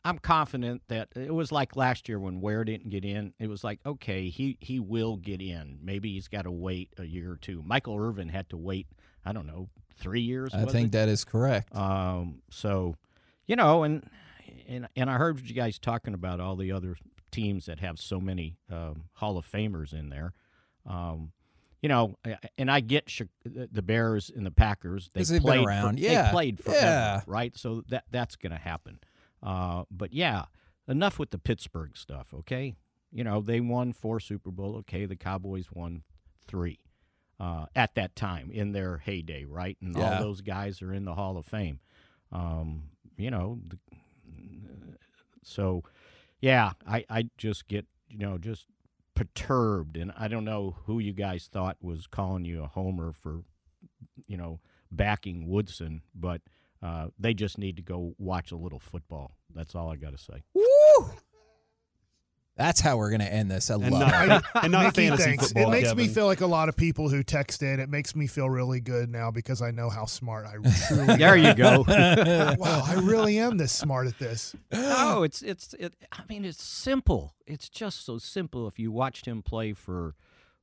[0.03, 3.33] I'm confident that it was like last year when Ware didn't get in.
[3.39, 5.77] It was like, okay, he he will get in.
[5.81, 7.61] Maybe he's got to wait a year or two.
[7.65, 8.87] Michael Irvin had to wait.
[9.23, 10.53] I don't know, three years.
[10.53, 10.91] I think it?
[10.93, 11.75] that is correct.
[11.75, 12.95] Um, so,
[13.45, 14.09] you know, and
[14.67, 16.95] and and I heard you guys talking about all the other
[17.29, 20.33] teams that have so many um, Hall of Famers in there.
[20.87, 21.31] Um,
[21.81, 22.15] you know,
[22.57, 23.11] and I get
[23.43, 25.09] the Bears and the Packers.
[25.09, 25.97] Been played around.
[25.97, 26.23] For, Yeah.
[26.23, 27.21] they played forever, Yeah.
[27.27, 27.55] right?
[27.57, 28.99] So that that's going to happen.
[29.43, 30.45] Uh, but yeah,
[30.87, 32.33] enough with the Pittsburgh stuff.
[32.33, 32.75] Okay,
[33.11, 34.75] you know they won four Super Bowl.
[34.77, 36.03] Okay, the Cowboys won
[36.47, 36.79] three
[37.39, 39.77] uh, at that time in their heyday, right?
[39.81, 40.17] And Yeah.
[40.17, 41.79] all those guys are in the Hall of Fame.
[42.31, 42.83] Um,
[43.17, 43.77] you know, the,
[45.43, 45.83] so
[46.39, 48.65] yeah, I I just get you know just
[49.15, 53.43] perturbed, and I don't know who you guys thought was calling you a homer for,
[54.27, 54.59] you know,
[54.91, 56.41] backing Woodson, but.
[56.81, 59.35] Uh, they just need to go watch a little football.
[59.53, 60.43] That's all I got to say.
[60.53, 61.11] Woo!
[62.57, 63.71] That's how we're gonna end this.
[63.71, 64.43] I and love not, it.
[64.63, 65.47] and not Mickey, fantasy thanks.
[65.47, 65.73] football.
[65.73, 67.79] It makes me feel like a lot of people who text in.
[67.79, 71.37] It makes me feel really good now because I know how smart I truly There
[71.37, 71.85] you go.
[72.59, 74.53] Wow, I really am this smart at this.
[74.71, 75.95] no, it's it's it.
[76.11, 77.33] I mean, it's simple.
[77.47, 78.67] It's just so simple.
[78.67, 80.15] If you watched him play for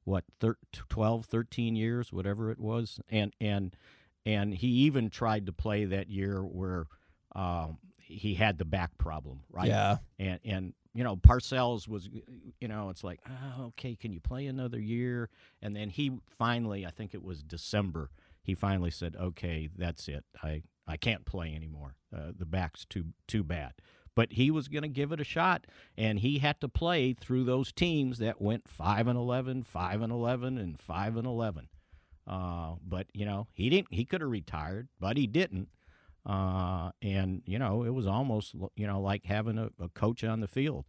[0.04, 3.74] what thir- 12, 13 years, whatever it was, and and
[4.28, 6.84] and he even tried to play that year where
[7.34, 9.68] um, he had the back problem, right?
[9.68, 9.96] Yeah.
[10.18, 12.08] and and you know Parcells was
[12.60, 15.30] you know it's like oh, okay can you play another year?
[15.62, 18.10] And then he finally I think it was December
[18.42, 20.24] he finally said okay that's it.
[20.42, 21.96] I I can't play anymore.
[22.14, 23.72] Uh, the back's too too bad.
[24.14, 27.44] But he was going to give it a shot and he had to play through
[27.44, 31.68] those teams that went 5 and 11 5 and 11 and 5 and 11
[32.28, 35.68] uh, but you know he didn't he could have retired but he didn't
[36.28, 40.40] uh, and you know it was almost you know like having a, a coach on
[40.40, 40.84] the field.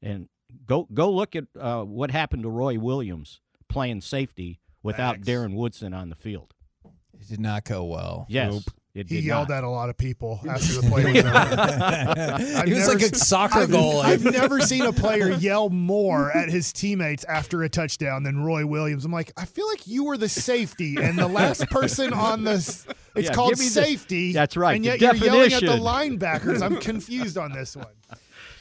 [0.00, 0.28] And
[0.64, 5.28] go go look at uh, what happened to Roy Williams playing safety without Facts.
[5.28, 6.54] Darren Woodson on the field.
[7.20, 8.26] It did not go well.
[8.28, 8.72] Yes, it
[9.06, 9.58] He yelled not.
[9.58, 12.64] at a lot of people after the play was over.
[12.66, 14.04] he was like a seen- soccer I've, goalie.
[14.04, 18.64] I've never seen a player yell more at his teammates after a touchdown than Roy
[18.66, 19.04] Williams.
[19.04, 22.52] I'm like, I feel like you were the safety and the last person on the.
[22.54, 24.32] It's Yeah, called give me the- safety.
[24.32, 26.62] that's right, And yet you're yelling at the linebackers.
[26.62, 27.86] I'm confused on this one.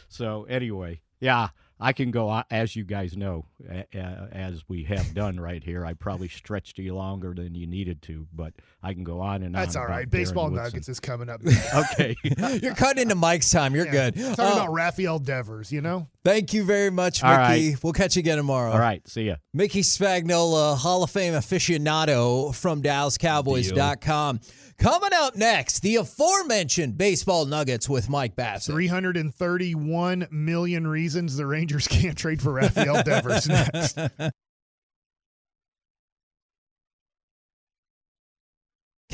[0.08, 4.84] So anyway, yeah, I can go on, as you guys know, a, a, as we
[4.86, 5.86] have done right here.
[5.86, 9.54] I probably stretched you longer than you needed to, but I can go on and
[9.54, 9.82] That's on.
[9.82, 10.08] all about right.
[10.08, 10.64] Darren Baseball Woodson.
[10.64, 11.42] Nuggets is coming up.
[11.76, 12.16] Okay.
[12.64, 13.76] You're cutting into Mike's time.
[13.76, 14.10] You're Yeah.
[14.12, 14.16] good.
[14.16, 16.08] Talking Uh, about Rafael Devers, you know?
[16.24, 17.36] thank you very much, Mickey.
[17.36, 17.76] right.
[17.84, 18.72] We'll catch you again tomorrow.
[18.72, 19.06] all right.
[19.08, 19.36] See ya.
[19.54, 24.40] Mickey Spagnola, Hall of Fame aficionado from DallasCowboys.com.
[24.78, 28.74] Coming up next, the aforementioned baseball nuggets with Mike Bassett.
[28.76, 33.98] 331 million reasons the Rangers can't trade for Rafael Devers next.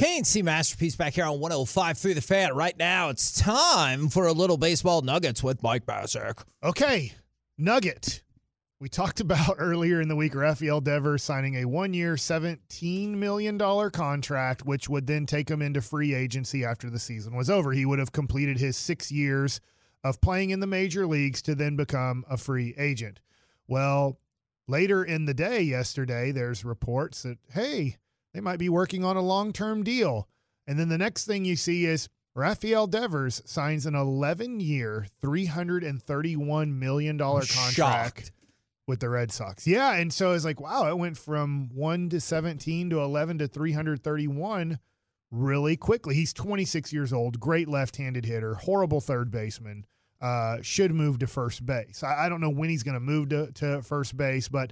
[0.02, 2.56] K&C Masterpiece back here on 105 through the fan.
[2.56, 6.40] Right now, it's time for a little baseball nuggets with Mike Bassett.
[6.64, 7.14] Okay,
[7.58, 8.24] Nugget.
[8.80, 13.60] We talked about earlier in the week Rafael Devers signing a one year, $17 million
[13.92, 17.72] contract, which would then take him into free agency after the season was over.
[17.72, 19.62] He would have completed his six years
[20.04, 23.20] of playing in the major leagues to then become a free agent.
[23.68, 24.20] Well,
[24.68, 27.98] later in the day yesterday, there's reports that, hey,
[28.34, 30.28] they might be working on a long term deal.
[30.68, 36.74] And then the next thing you see is Rafael Devers signs an 11 year, $331
[36.74, 38.32] million contract Shocked.
[38.88, 39.68] with the Red Sox.
[39.68, 39.96] Yeah.
[39.96, 44.80] And so it's like, wow, it went from 1 to 17 to 11 to 331
[45.32, 46.14] really quickly.
[46.14, 49.86] He's 26 years old, great left handed hitter, horrible third baseman.
[50.20, 52.04] Uh, should move to first base.
[52.04, 54.72] I, I don't know when he's going to move to, first base, but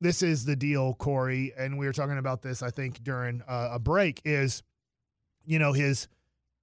[0.00, 1.52] this is the deal, Corey.
[1.58, 4.22] And we were talking about this, I think, during uh, a break.
[4.24, 4.62] Is
[5.44, 6.06] you know his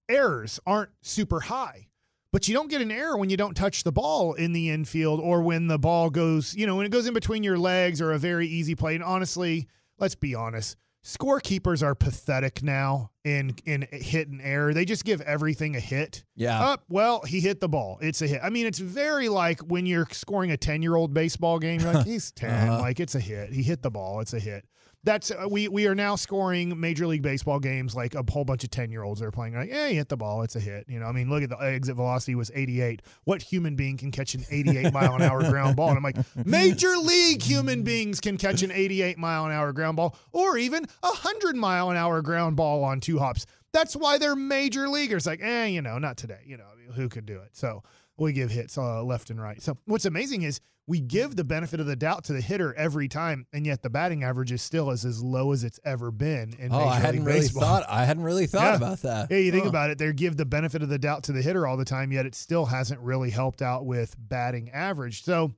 [0.07, 1.87] errors aren't super high,
[2.31, 5.19] but you don't get an error when you don't touch the ball in the infield
[5.19, 8.11] or when the ball goes, you know, when it goes in between your legs or
[8.11, 8.95] a very easy play.
[8.95, 9.67] And honestly,
[9.99, 10.77] let's be honest.
[11.05, 14.73] Scorekeepers are pathetic now in in hit and error.
[14.73, 16.23] They just give everything a hit.
[16.35, 16.59] Yeah.
[16.59, 17.99] Up, well, he hit the ball.
[18.01, 18.41] It's a hit.
[18.43, 21.79] I mean, it's very like when you're scoring a 10 year old baseball game.
[21.79, 22.49] You're like, he's 10.
[22.49, 22.79] Uh-huh.
[22.79, 23.53] Like, it's a hit.
[23.53, 24.19] He hit the ball.
[24.19, 24.65] It's a hit.
[25.05, 28.63] That's uh, we we are now scoring Major League Baseball games like a whole bunch
[28.63, 29.53] of 10 year olds are playing.
[29.53, 30.41] Like, yeah, he hit the ball.
[30.41, 30.85] It's a hit.
[30.89, 33.03] You know, I mean, look at the exit velocity was 88.
[33.23, 35.89] What human being can catch an 88 mile an hour ground ball?
[35.89, 39.97] And I'm like, Major League human beings can catch an 88 mile an hour ground
[39.97, 43.45] ball or even a 100 mile an hour ground ball on two hops.
[43.73, 45.27] That's why they're major leaguers.
[45.27, 46.41] Like, eh, you know, not today.
[46.45, 46.65] You know,
[46.95, 47.49] who could do it?
[47.51, 47.83] So
[48.17, 49.61] we give hits uh, left and right.
[49.61, 53.07] So what's amazing is we give the benefit of the doubt to the hitter every
[53.07, 56.53] time, and yet the batting average is still as as low as it's ever been
[56.59, 57.61] in oh, Major I hadn't League really Baseball.
[57.63, 57.85] thought.
[57.89, 58.75] I hadn't really thought Yeah.
[58.75, 59.31] about that.
[59.31, 59.69] Yeah, you think Huh.
[59.69, 62.11] about it, they give the benefit of the doubt to the hitter all the time,
[62.11, 65.23] yet it still hasn't really helped out with batting average.
[65.23, 65.55] So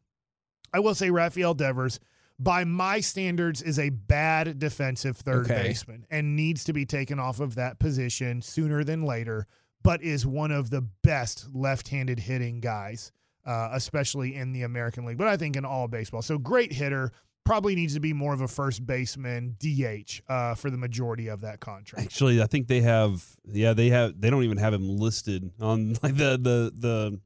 [0.73, 1.99] I will say Rafael Devers,
[2.39, 5.63] by my standards, is a bad defensive third Okay.
[5.63, 9.45] baseman and needs to be taken off of that position sooner than later,
[9.83, 13.11] but is one of the best left handed hitting guys.
[13.47, 16.21] Uh, especially in the American League, but I think in all baseball.
[16.21, 17.13] So great hitter,
[17.47, 21.41] probably needs to be more of a first baseman DH uh, for the majority of
[21.41, 22.05] that contract.
[22.05, 23.25] Actually, I think they have.
[23.45, 24.19] Yeah, they have.
[24.19, 27.21] They don't even have him listed on like the the the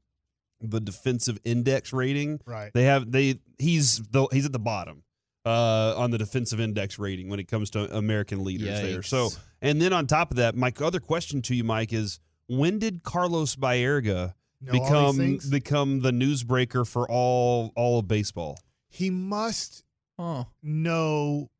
[0.60, 2.40] the defensive index rating.
[2.46, 2.70] Right.
[2.72, 3.40] They have they.
[3.58, 5.02] He's the he's at the bottom
[5.44, 9.02] uh, on the defensive index rating when it comes to American leaders there.
[9.02, 9.30] So
[9.60, 13.02] and then on top of that, my other question to you, Mike, is when did
[13.02, 18.58] Carlos Baerga Know all these become become the newsbreaker for all all of baseball?
[18.88, 19.82] he must
[20.18, 20.46] Oh.
[20.62, 21.50] know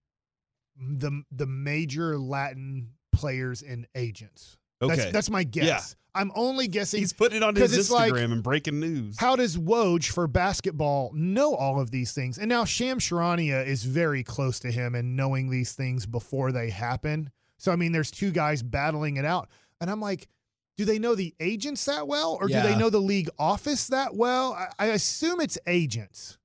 [0.78, 4.56] the the major Latin players and agents.
[4.80, 5.64] Okay, That's, that's my guess.
[5.66, 5.80] Yeah.
[6.14, 7.00] I'm only guessing.
[7.00, 9.16] he's putting it on his it's like- Instagram and breaking news.
[9.18, 12.36] how does Woj for basketball know all of these things?
[12.36, 16.68] And now Shams Charania is very close to him and knowing these things before they
[16.68, 17.30] happen.
[17.56, 19.48] So I mean, there's two guys battling it out,
[19.80, 20.28] and I'm like,
[20.76, 24.14] do they know the agents that well, or do they know the league office that
[24.14, 24.54] well?
[24.54, 26.38] I, I assume it's agents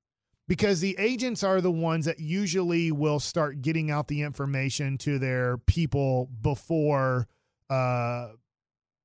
[0.47, 5.19] because the agents are the ones that usually will start getting out the information to
[5.19, 7.28] their people before
[7.69, 8.30] uh,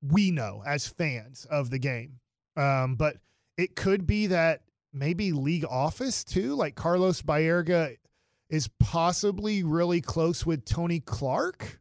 [0.02, 2.18] we know as fans of the game.
[2.56, 3.16] Um, but
[3.56, 4.62] it could be that
[4.92, 7.96] maybe league office too, like Carlos Baerga
[8.48, 11.80] is possibly really close with Tony Clark.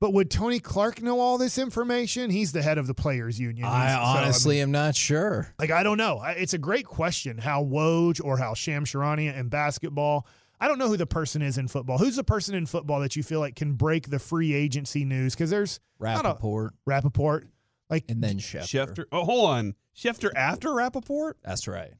[0.00, 2.30] But would Tony Clark know all this information?
[2.30, 3.66] He's the head of the players union.
[3.66, 5.52] I He's- so, mean, honestly am not sure.
[5.58, 6.22] like I don't know.
[6.24, 7.38] It's a great question.
[7.38, 10.26] How Woj or how Shams Charania in basketball.
[10.60, 11.98] I don't know who the person is in football.
[11.98, 15.34] Who's the person in football that you feel like can break the free agency news?
[15.34, 17.46] Because there's not a- Rapoport Rapoport.
[17.90, 18.86] Like, and then Schefter.
[18.94, 19.04] Schefter.
[19.12, 19.74] Oh, hold on.
[19.96, 21.38] Schefter after Rapoport?
[21.42, 21.92] That's right.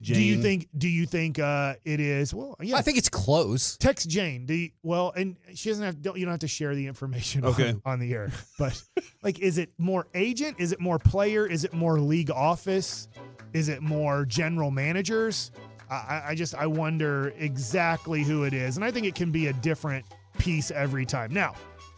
[0.00, 0.68] Do you think?
[0.78, 2.32] Do you think uh, it is?
[2.32, 2.76] Well, yeah.
[2.76, 3.76] I think it's close.
[3.78, 4.46] text Jane.
[4.46, 6.00] Do you, well, and she doesn't have.
[6.00, 7.74] Don't, you don't have to share the information on- Okay.
[7.84, 8.30] on, the air.
[8.58, 8.80] But
[9.24, 10.56] like, is it more agent?
[10.60, 11.46] Is it more player?
[11.48, 13.08] Is it more league office?
[13.52, 15.50] Is it more general managers?
[15.90, 19.32] I, I- I just I wonder exactly who it is, and I think it can
[19.32, 20.04] be a different
[20.38, 21.34] piece every time.
[21.34, 21.54] Now,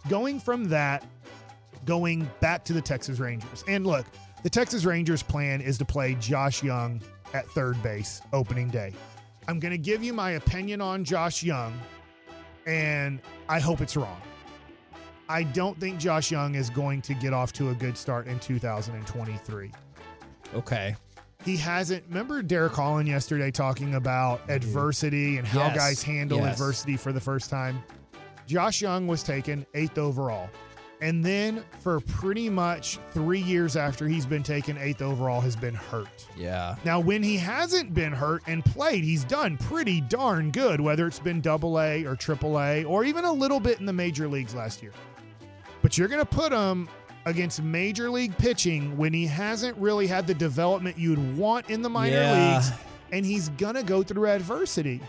[0.09, 1.05] going from that,
[1.85, 4.07] going back to the Texas Rangers, and look,
[4.43, 7.03] the Texas Rangers' plan is to play Josh Jung
[7.35, 8.93] at third base opening day.
[9.49, 11.79] I'm going to give you my opinion on Josh Jung,
[12.67, 14.21] and I hope it's wrong.
[15.29, 18.39] I don't think Josh Jung is going to get off to a good start in
[18.41, 19.71] 2023.
[20.55, 20.97] Okay.
[21.45, 22.05] He hasn't.
[22.09, 24.53] Remember Derek Holland yesterday talking about mm-hmm.
[24.53, 25.77] adversity and how Yes.
[25.77, 26.55] guys handle Yes.
[26.55, 27.83] adversity for the first time?
[28.47, 30.51] Josh Jung was taken eighth overall.
[31.03, 35.75] And then for pretty much three years after he's been taken eighth overall, has been
[35.75, 36.27] hurt.
[36.37, 36.77] Yeah.
[36.85, 41.19] Now, when he hasn't been hurt and played, he's done pretty darn good, whether it's
[41.19, 44.55] been double A or triple A or even a little bit in the major leagues
[44.55, 44.93] last year.
[45.81, 46.87] But you're going to put him
[47.25, 51.89] against major league pitching when he hasn't really had the development you'd want in the
[51.89, 52.55] minor Yeah.
[52.57, 52.71] leagues,
[53.13, 55.01] and he's going to go through adversity.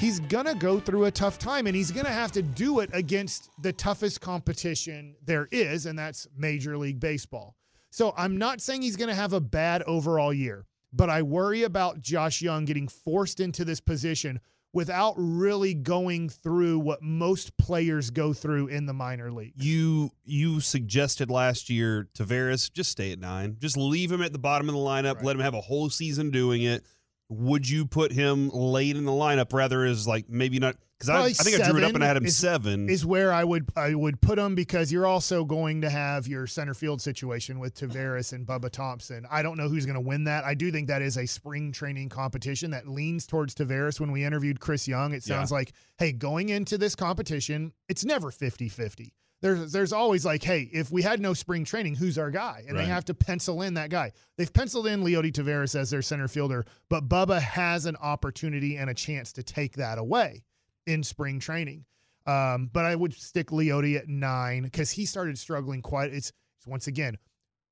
[0.00, 2.80] He's going to go through a tough time, and he's going to have to do
[2.80, 7.54] it against the toughest competition there is, and that's Major League Baseball.
[7.90, 11.64] So I'm not saying he's going to have a bad overall year, but I worry
[11.64, 14.40] about Josh Jung getting forced into this position
[14.72, 19.62] without really going through what most players go through in the minor leagues.
[19.62, 24.38] You you suggested last year Taveras just stay at nine, just leave him at the
[24.38, 25.24] bottom of the lineup, Right.
[25.24, 26.84] let him have a whole season doing it.
[27.30, 31.22] Would you put him late in the lineup rather as like maybe not because I,
[31.22, 32.90] I think I drew it up and I had him is- seven.
[32.90, 36.46] is where I would I would put him because you're also going to have your
[36.46, 39.26] center field situation with Taveras and Bubba Thompson.
[39.30, 40.44] I don't know who's going to win that.
[40.44, 43.98] I do think that is a spring training competition that leans towards Taveras.
[43.98, 48.30] When we interviewed Chris Young, it sounds like, hey, going into this competition, it's never
[48.30, 49.12] 50-50.
[49.42, 52.62] There's there's always like, hey, if we had no spring training, who's our guy?
[52.68, 52.84] And Right.
[52.84, 54.12] they have to pencil in that guy.
[54.36, 58.90] They've penciled in Leody Taveras as their center fielder, but Bubba has an opportunity and
[58.90, 60.42] a chance to take that away
[60.86, 61.84] in spring training.
[62.26, 66.12] Um, but I would stick Leody at nine because he started struggling quite.
[66.12, 67.16] It's, it's once again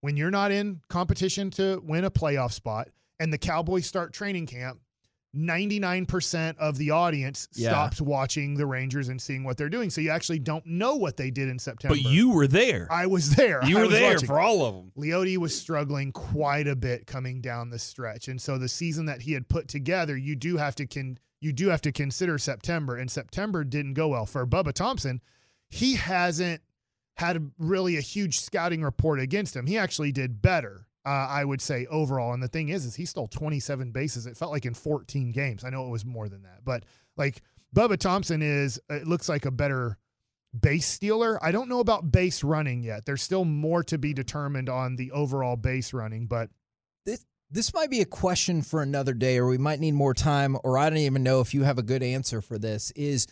[0.00, 2.88] when you're not in competition to win a playoff spot,
[3.20, 4.80] and the Cowboys start training camp.
[5.38, 7.70] 99% of the audience Yeah.
[7.70, 9.90] stops watching the Rangers and seeing what they're doing.
[9.90, 11.94] So you actually don't know what they did in September.
[11.94, 12.88] but you were there.
[12.90, 13.64] I was there.
[13.64, 14.26] you I were there watching.
[14.26, 14.92] for all of them.
[14.96, 19.22] Leody was struggling quite a bit coming down the stretch, and so the season that
[19.22, 22.96] he had put together, you do have to con- you do have to consider September,
[22.96, 25.20] and September didn't go well for Bubba Thompson.
[25.68, 26.60] He hasn't
[27.16, 29.66] had really a huge scouting report against him.
[29.66, 32.34] He actually did better, uh, I would say overall.
[32.34, 34.26] And the thing is, is he stole 27 bases.
[34.26, 35.64] It felt like in 14 games.
[35.64, 36.84] I know it was more than that, but
[37.16, 37.40] like
[37.74, 39.96] Bubba Thompson is, it looks like a better
[40.58, 41.42] base stealer.
[41.42, 43.06] I don't know about base running yet.
[43.06, 46.50] There's still more to be determined on the overall base running, but
[47.06, 50.58] This this might be a question for another day, or we might need more time,
[50.62, 52.90] or I don't even know if you have a good answer for this.
[52.90, 53.26] Is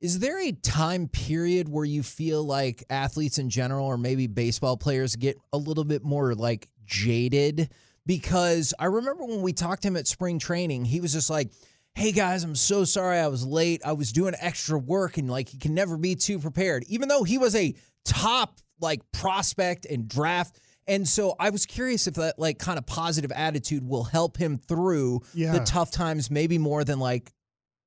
[0.00, 4.76] is there a time period where you feel like athletes in general, or maybe baseball
[4.76, 7.70] players, get a little bit more like jaded?
[8.06, 11.50] Because I remember when we talked to him at spring training, he was just like,
[11.94, 13.82] Hey guys, I'm so sorry I was late.
[13.84, 17.22] I was doing extra work and like he can never be too prepared, even though
[17.22, 17.74] he was a
[18.04, 20.58] top like prospect and draft.
[20.88, 24.58] And so I was curious if that like kind of positive attitude will help him
[24.58, 25.52] through Yeah.
[25.52, 27.30] the tough times, maybe more than like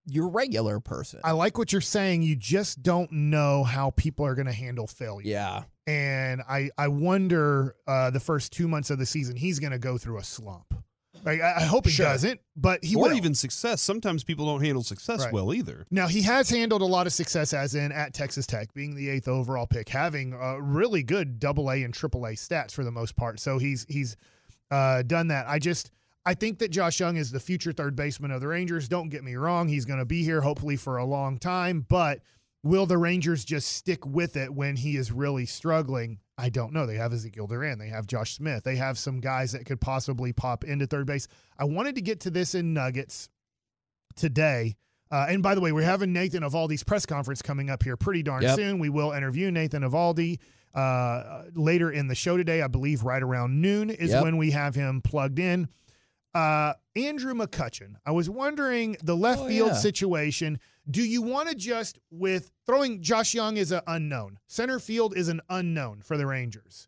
[0.06, 1.20] your regular person.
[1.24, 2.22] I like what you're saying.
[2.24, 5.28] You just don't know how people are going to handle failure.
[5.28, 5.64] yeah.
[5.88, 9.78] And I, I wonder uh, the first two months of the season, he's going to
[9.78, 10.74] go through a slump.
[11.24, 12.06] Like, I, I hope he Sure.
[12.08, 13.14] doesn't, but he or will.
[13.14, 13.82] even success.
[13.82, 15.32] Sometimes people don't handle success Right.
[15.34, 15.86] well either.
[15.92, 19.10] Now he has handled a lot of success, as in at Texas Tech, being the
[19.10, 22.92] eighth overall pick, having uh, really good Double A and Triple A stats for the
[22.92, 23.40] most part.
[23.40, 24.18] So he's he's
[24.72, 25.48] uh, done that.
[25.48, 25.92] I just
[26.26, 28.88] I think that Josh Jung is the future third baseman of the Rangers.
[28.90, 31.86] Don't get me wrong; he's going to be here hopefully for a long time.
[31.88, 32.22] But
[32.64, 36.20] will the Rangers just stick with it when he is really struggling?
[36.38, 36.86] I don't know.
[36.86, 37.78] They have Ezekiel Duran.
[37.80, 38.64] They have Josh Smith.
[38.64, 41.28] They have some guys that could possibly pop into third base.
[41.58, 43.30] I wanted to get to this in Nuggets
[44.16, 44.76] today
[45.12, 48.24] Uh, and by the way, we're having Nathan Eovaldi's press conference coming up here pretty
[48.24, 48.56] darn Yep.
[48.56, 48.80] soon.
[48.80, 50.40] We will interview Nathan Eovaldi
[50.74, 52.64] uh, later in the show today.
[52.64, 54.24] I believe right around noon is Yep.
[54.24, 55.70] when we have him plugged in.
[56.36, 57.96] Uh, Andrew McCutchen.
[58.06, 59.78] I was wondering the left Oh, field yeah.
[59.78, 60.60] situation.
[60.92, 64.38] Do you want to just with throwing Josh Jung is an unknown.
[64.48, 66.88] Center field is an unknown for the Rangers.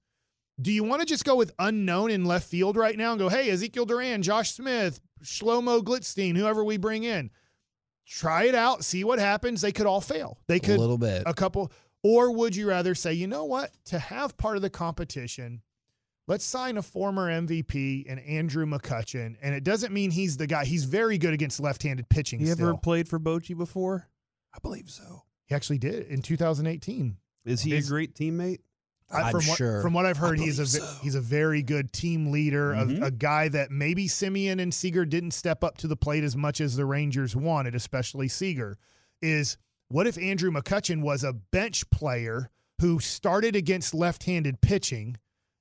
[0.61, 3.29] Do you want to just go with unknown in left field right now and go,
[3.29, 7.29] hey, Ezekiel Duran, Josh Smith, Shlomo Glitzstein, whoever we bring in,
[8.07, 9.61] try it out, see what happens.
[9.61, 10.39] They could all fail.
[10.47, 11.23] They could a little bit.
[11.25, 11.71] a couple.
[12.03, 15.61] Or would you rather say, you know what, to have part of the competition,
[16.27, 19.35] let's sign a former MVP and Andrew McCutchen.
[19.41, 20.65] And it doesn't mean he's the guy.
[20.65, 22.39] He's very good against left-handed pitching.
[22.41, 22.69] You still.
[22.69, 24.07] ever played for Bochy before?
[24.53, 25.23] I believe so.
[25.45, 27.17] he actually did in 2018.
[27.45, 28.59] Is he Is- a great teammate?
[29.09, 29.75] I- I'm from sure.
[29.75, 30.85] What, from what I've heard, he's a so.
[31.01, 33.05] he's a very good team leader, a- Mhm.
[33.05, 36.59] a, guy that maybe Semien and Seager didn't step up to the plate as much
[36.59, 38.77] as the Rangers wanted, especially Seager.
[39.21, 39.57] Is
[39.87, 42.49] what if Andrew McCutchen was a bench player
[42.81, 45.15] who started against left-handed pitching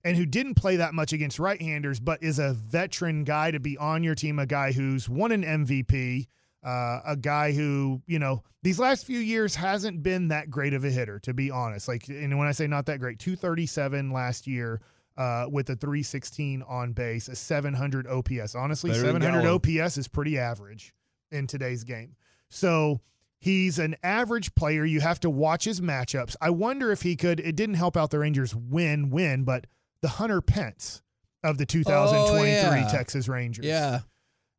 [0.07, 3.77] and who didn't play that much against right-handers, but is a veteran guy to be
[3.77, 6.29] on your team, a guy who's won an MVP,
[6.63, 10.85] uh, a guy who you know these last few years hasn't been that great of
[10.85, 11.89] a hitter, to be honest.
[11.89, 14.81] Like, and when I say not that great, two thirty seven last year.
[15.19, 18.55] Uh, with a 316 on base, a 700 OPS.
[18.55, 20.93] Honestly, Better 700 OPS is pretty average
[21.31, 22.15] in today's game.
[22.51, 23.01] So
[23.39, 24.85] he's an average player.
[24.85, 26.37] You have to watch his matchups.
[26.43, 27.41] I wonder if he could.
[27.41, 29.67] It didn't help out the Rangers win win, but
[30.03, 31.03] the Hunter Pence
[31.45, 32.89] of the 2023 Oh, yeah.
[32.89, 33.65] Texas Rangers.
[33.65, 34.01] yeah.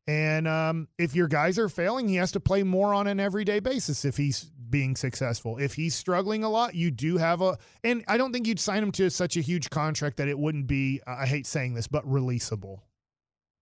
[0.06, 3.60] And um, if your guys are failing, he has to play more on an everyday
[3.60, 5.58] basis if he's being successful.
[5.58, 7.58] If he's struggling a lot, you do have a.
[7.84, 10.66] And I don't think you'd sign him to such a huge contract that it wouldn't
[10.66, 12.80] be, I hate saying this, but releasable.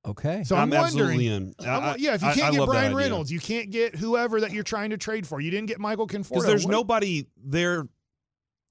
[0.07, 0.45] Okay.
[0.45, 0.85] So I'm, wondering.
[0.85, 1.55] absolutely in.
[1.67, 2.95] I'm- yeah, if you can't I get Brian.
[2.95, 5.41] Reynolds, you can't get whoever that you're trying to trade for.
[5.41, 6.29] You didn't get Michael Conforto.
[6.29, 7.89] because there's What- nobody there.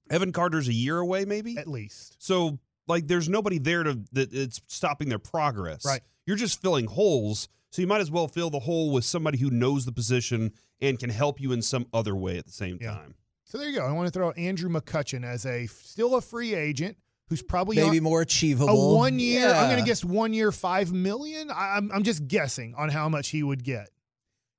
[0.08, 1.58] Evan Carter's a year away, maybe.
[1.58, 2.16] at least.
[2.20, 2.58] So
[2.88, 5.84] like, there's nobody there to that it's stopping their progress.
[5.84, 6.00] Right.
[6.26, 7.48] You're just filling holes.
[7.70, 10.98] So you might as well fill the hole with somebody who knows the position and
[10.98, 12.92] can help you in some other way at the same Yeah.
[12.92, 13.14] time.
[13.44, 13.84] So there you go.
[13.86, 16.96] I want to throw out Andrew McCutchen as a still a free agent
[17.28, 18.96] who's probably Maybe on more a achievable.
[18.96, 19.48] one year.
[19.50, 21.50] I'm going to guess one year, five million.
[21.50, 23.88] I- I'm I'm just guessing on how much he would get.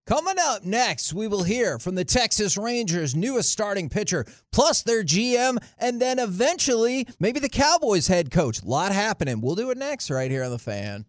[0.08, 5.04] Coming up next, we will hear from the Texas Rangers' newest starting pitcher, plus their
[5.04, 8.62] GM, and then eventually maybe the Cowboys head coach.
[8.62, 9.42] A lot happening.
[9.42, 11.04] We'll do it next right here on the fan.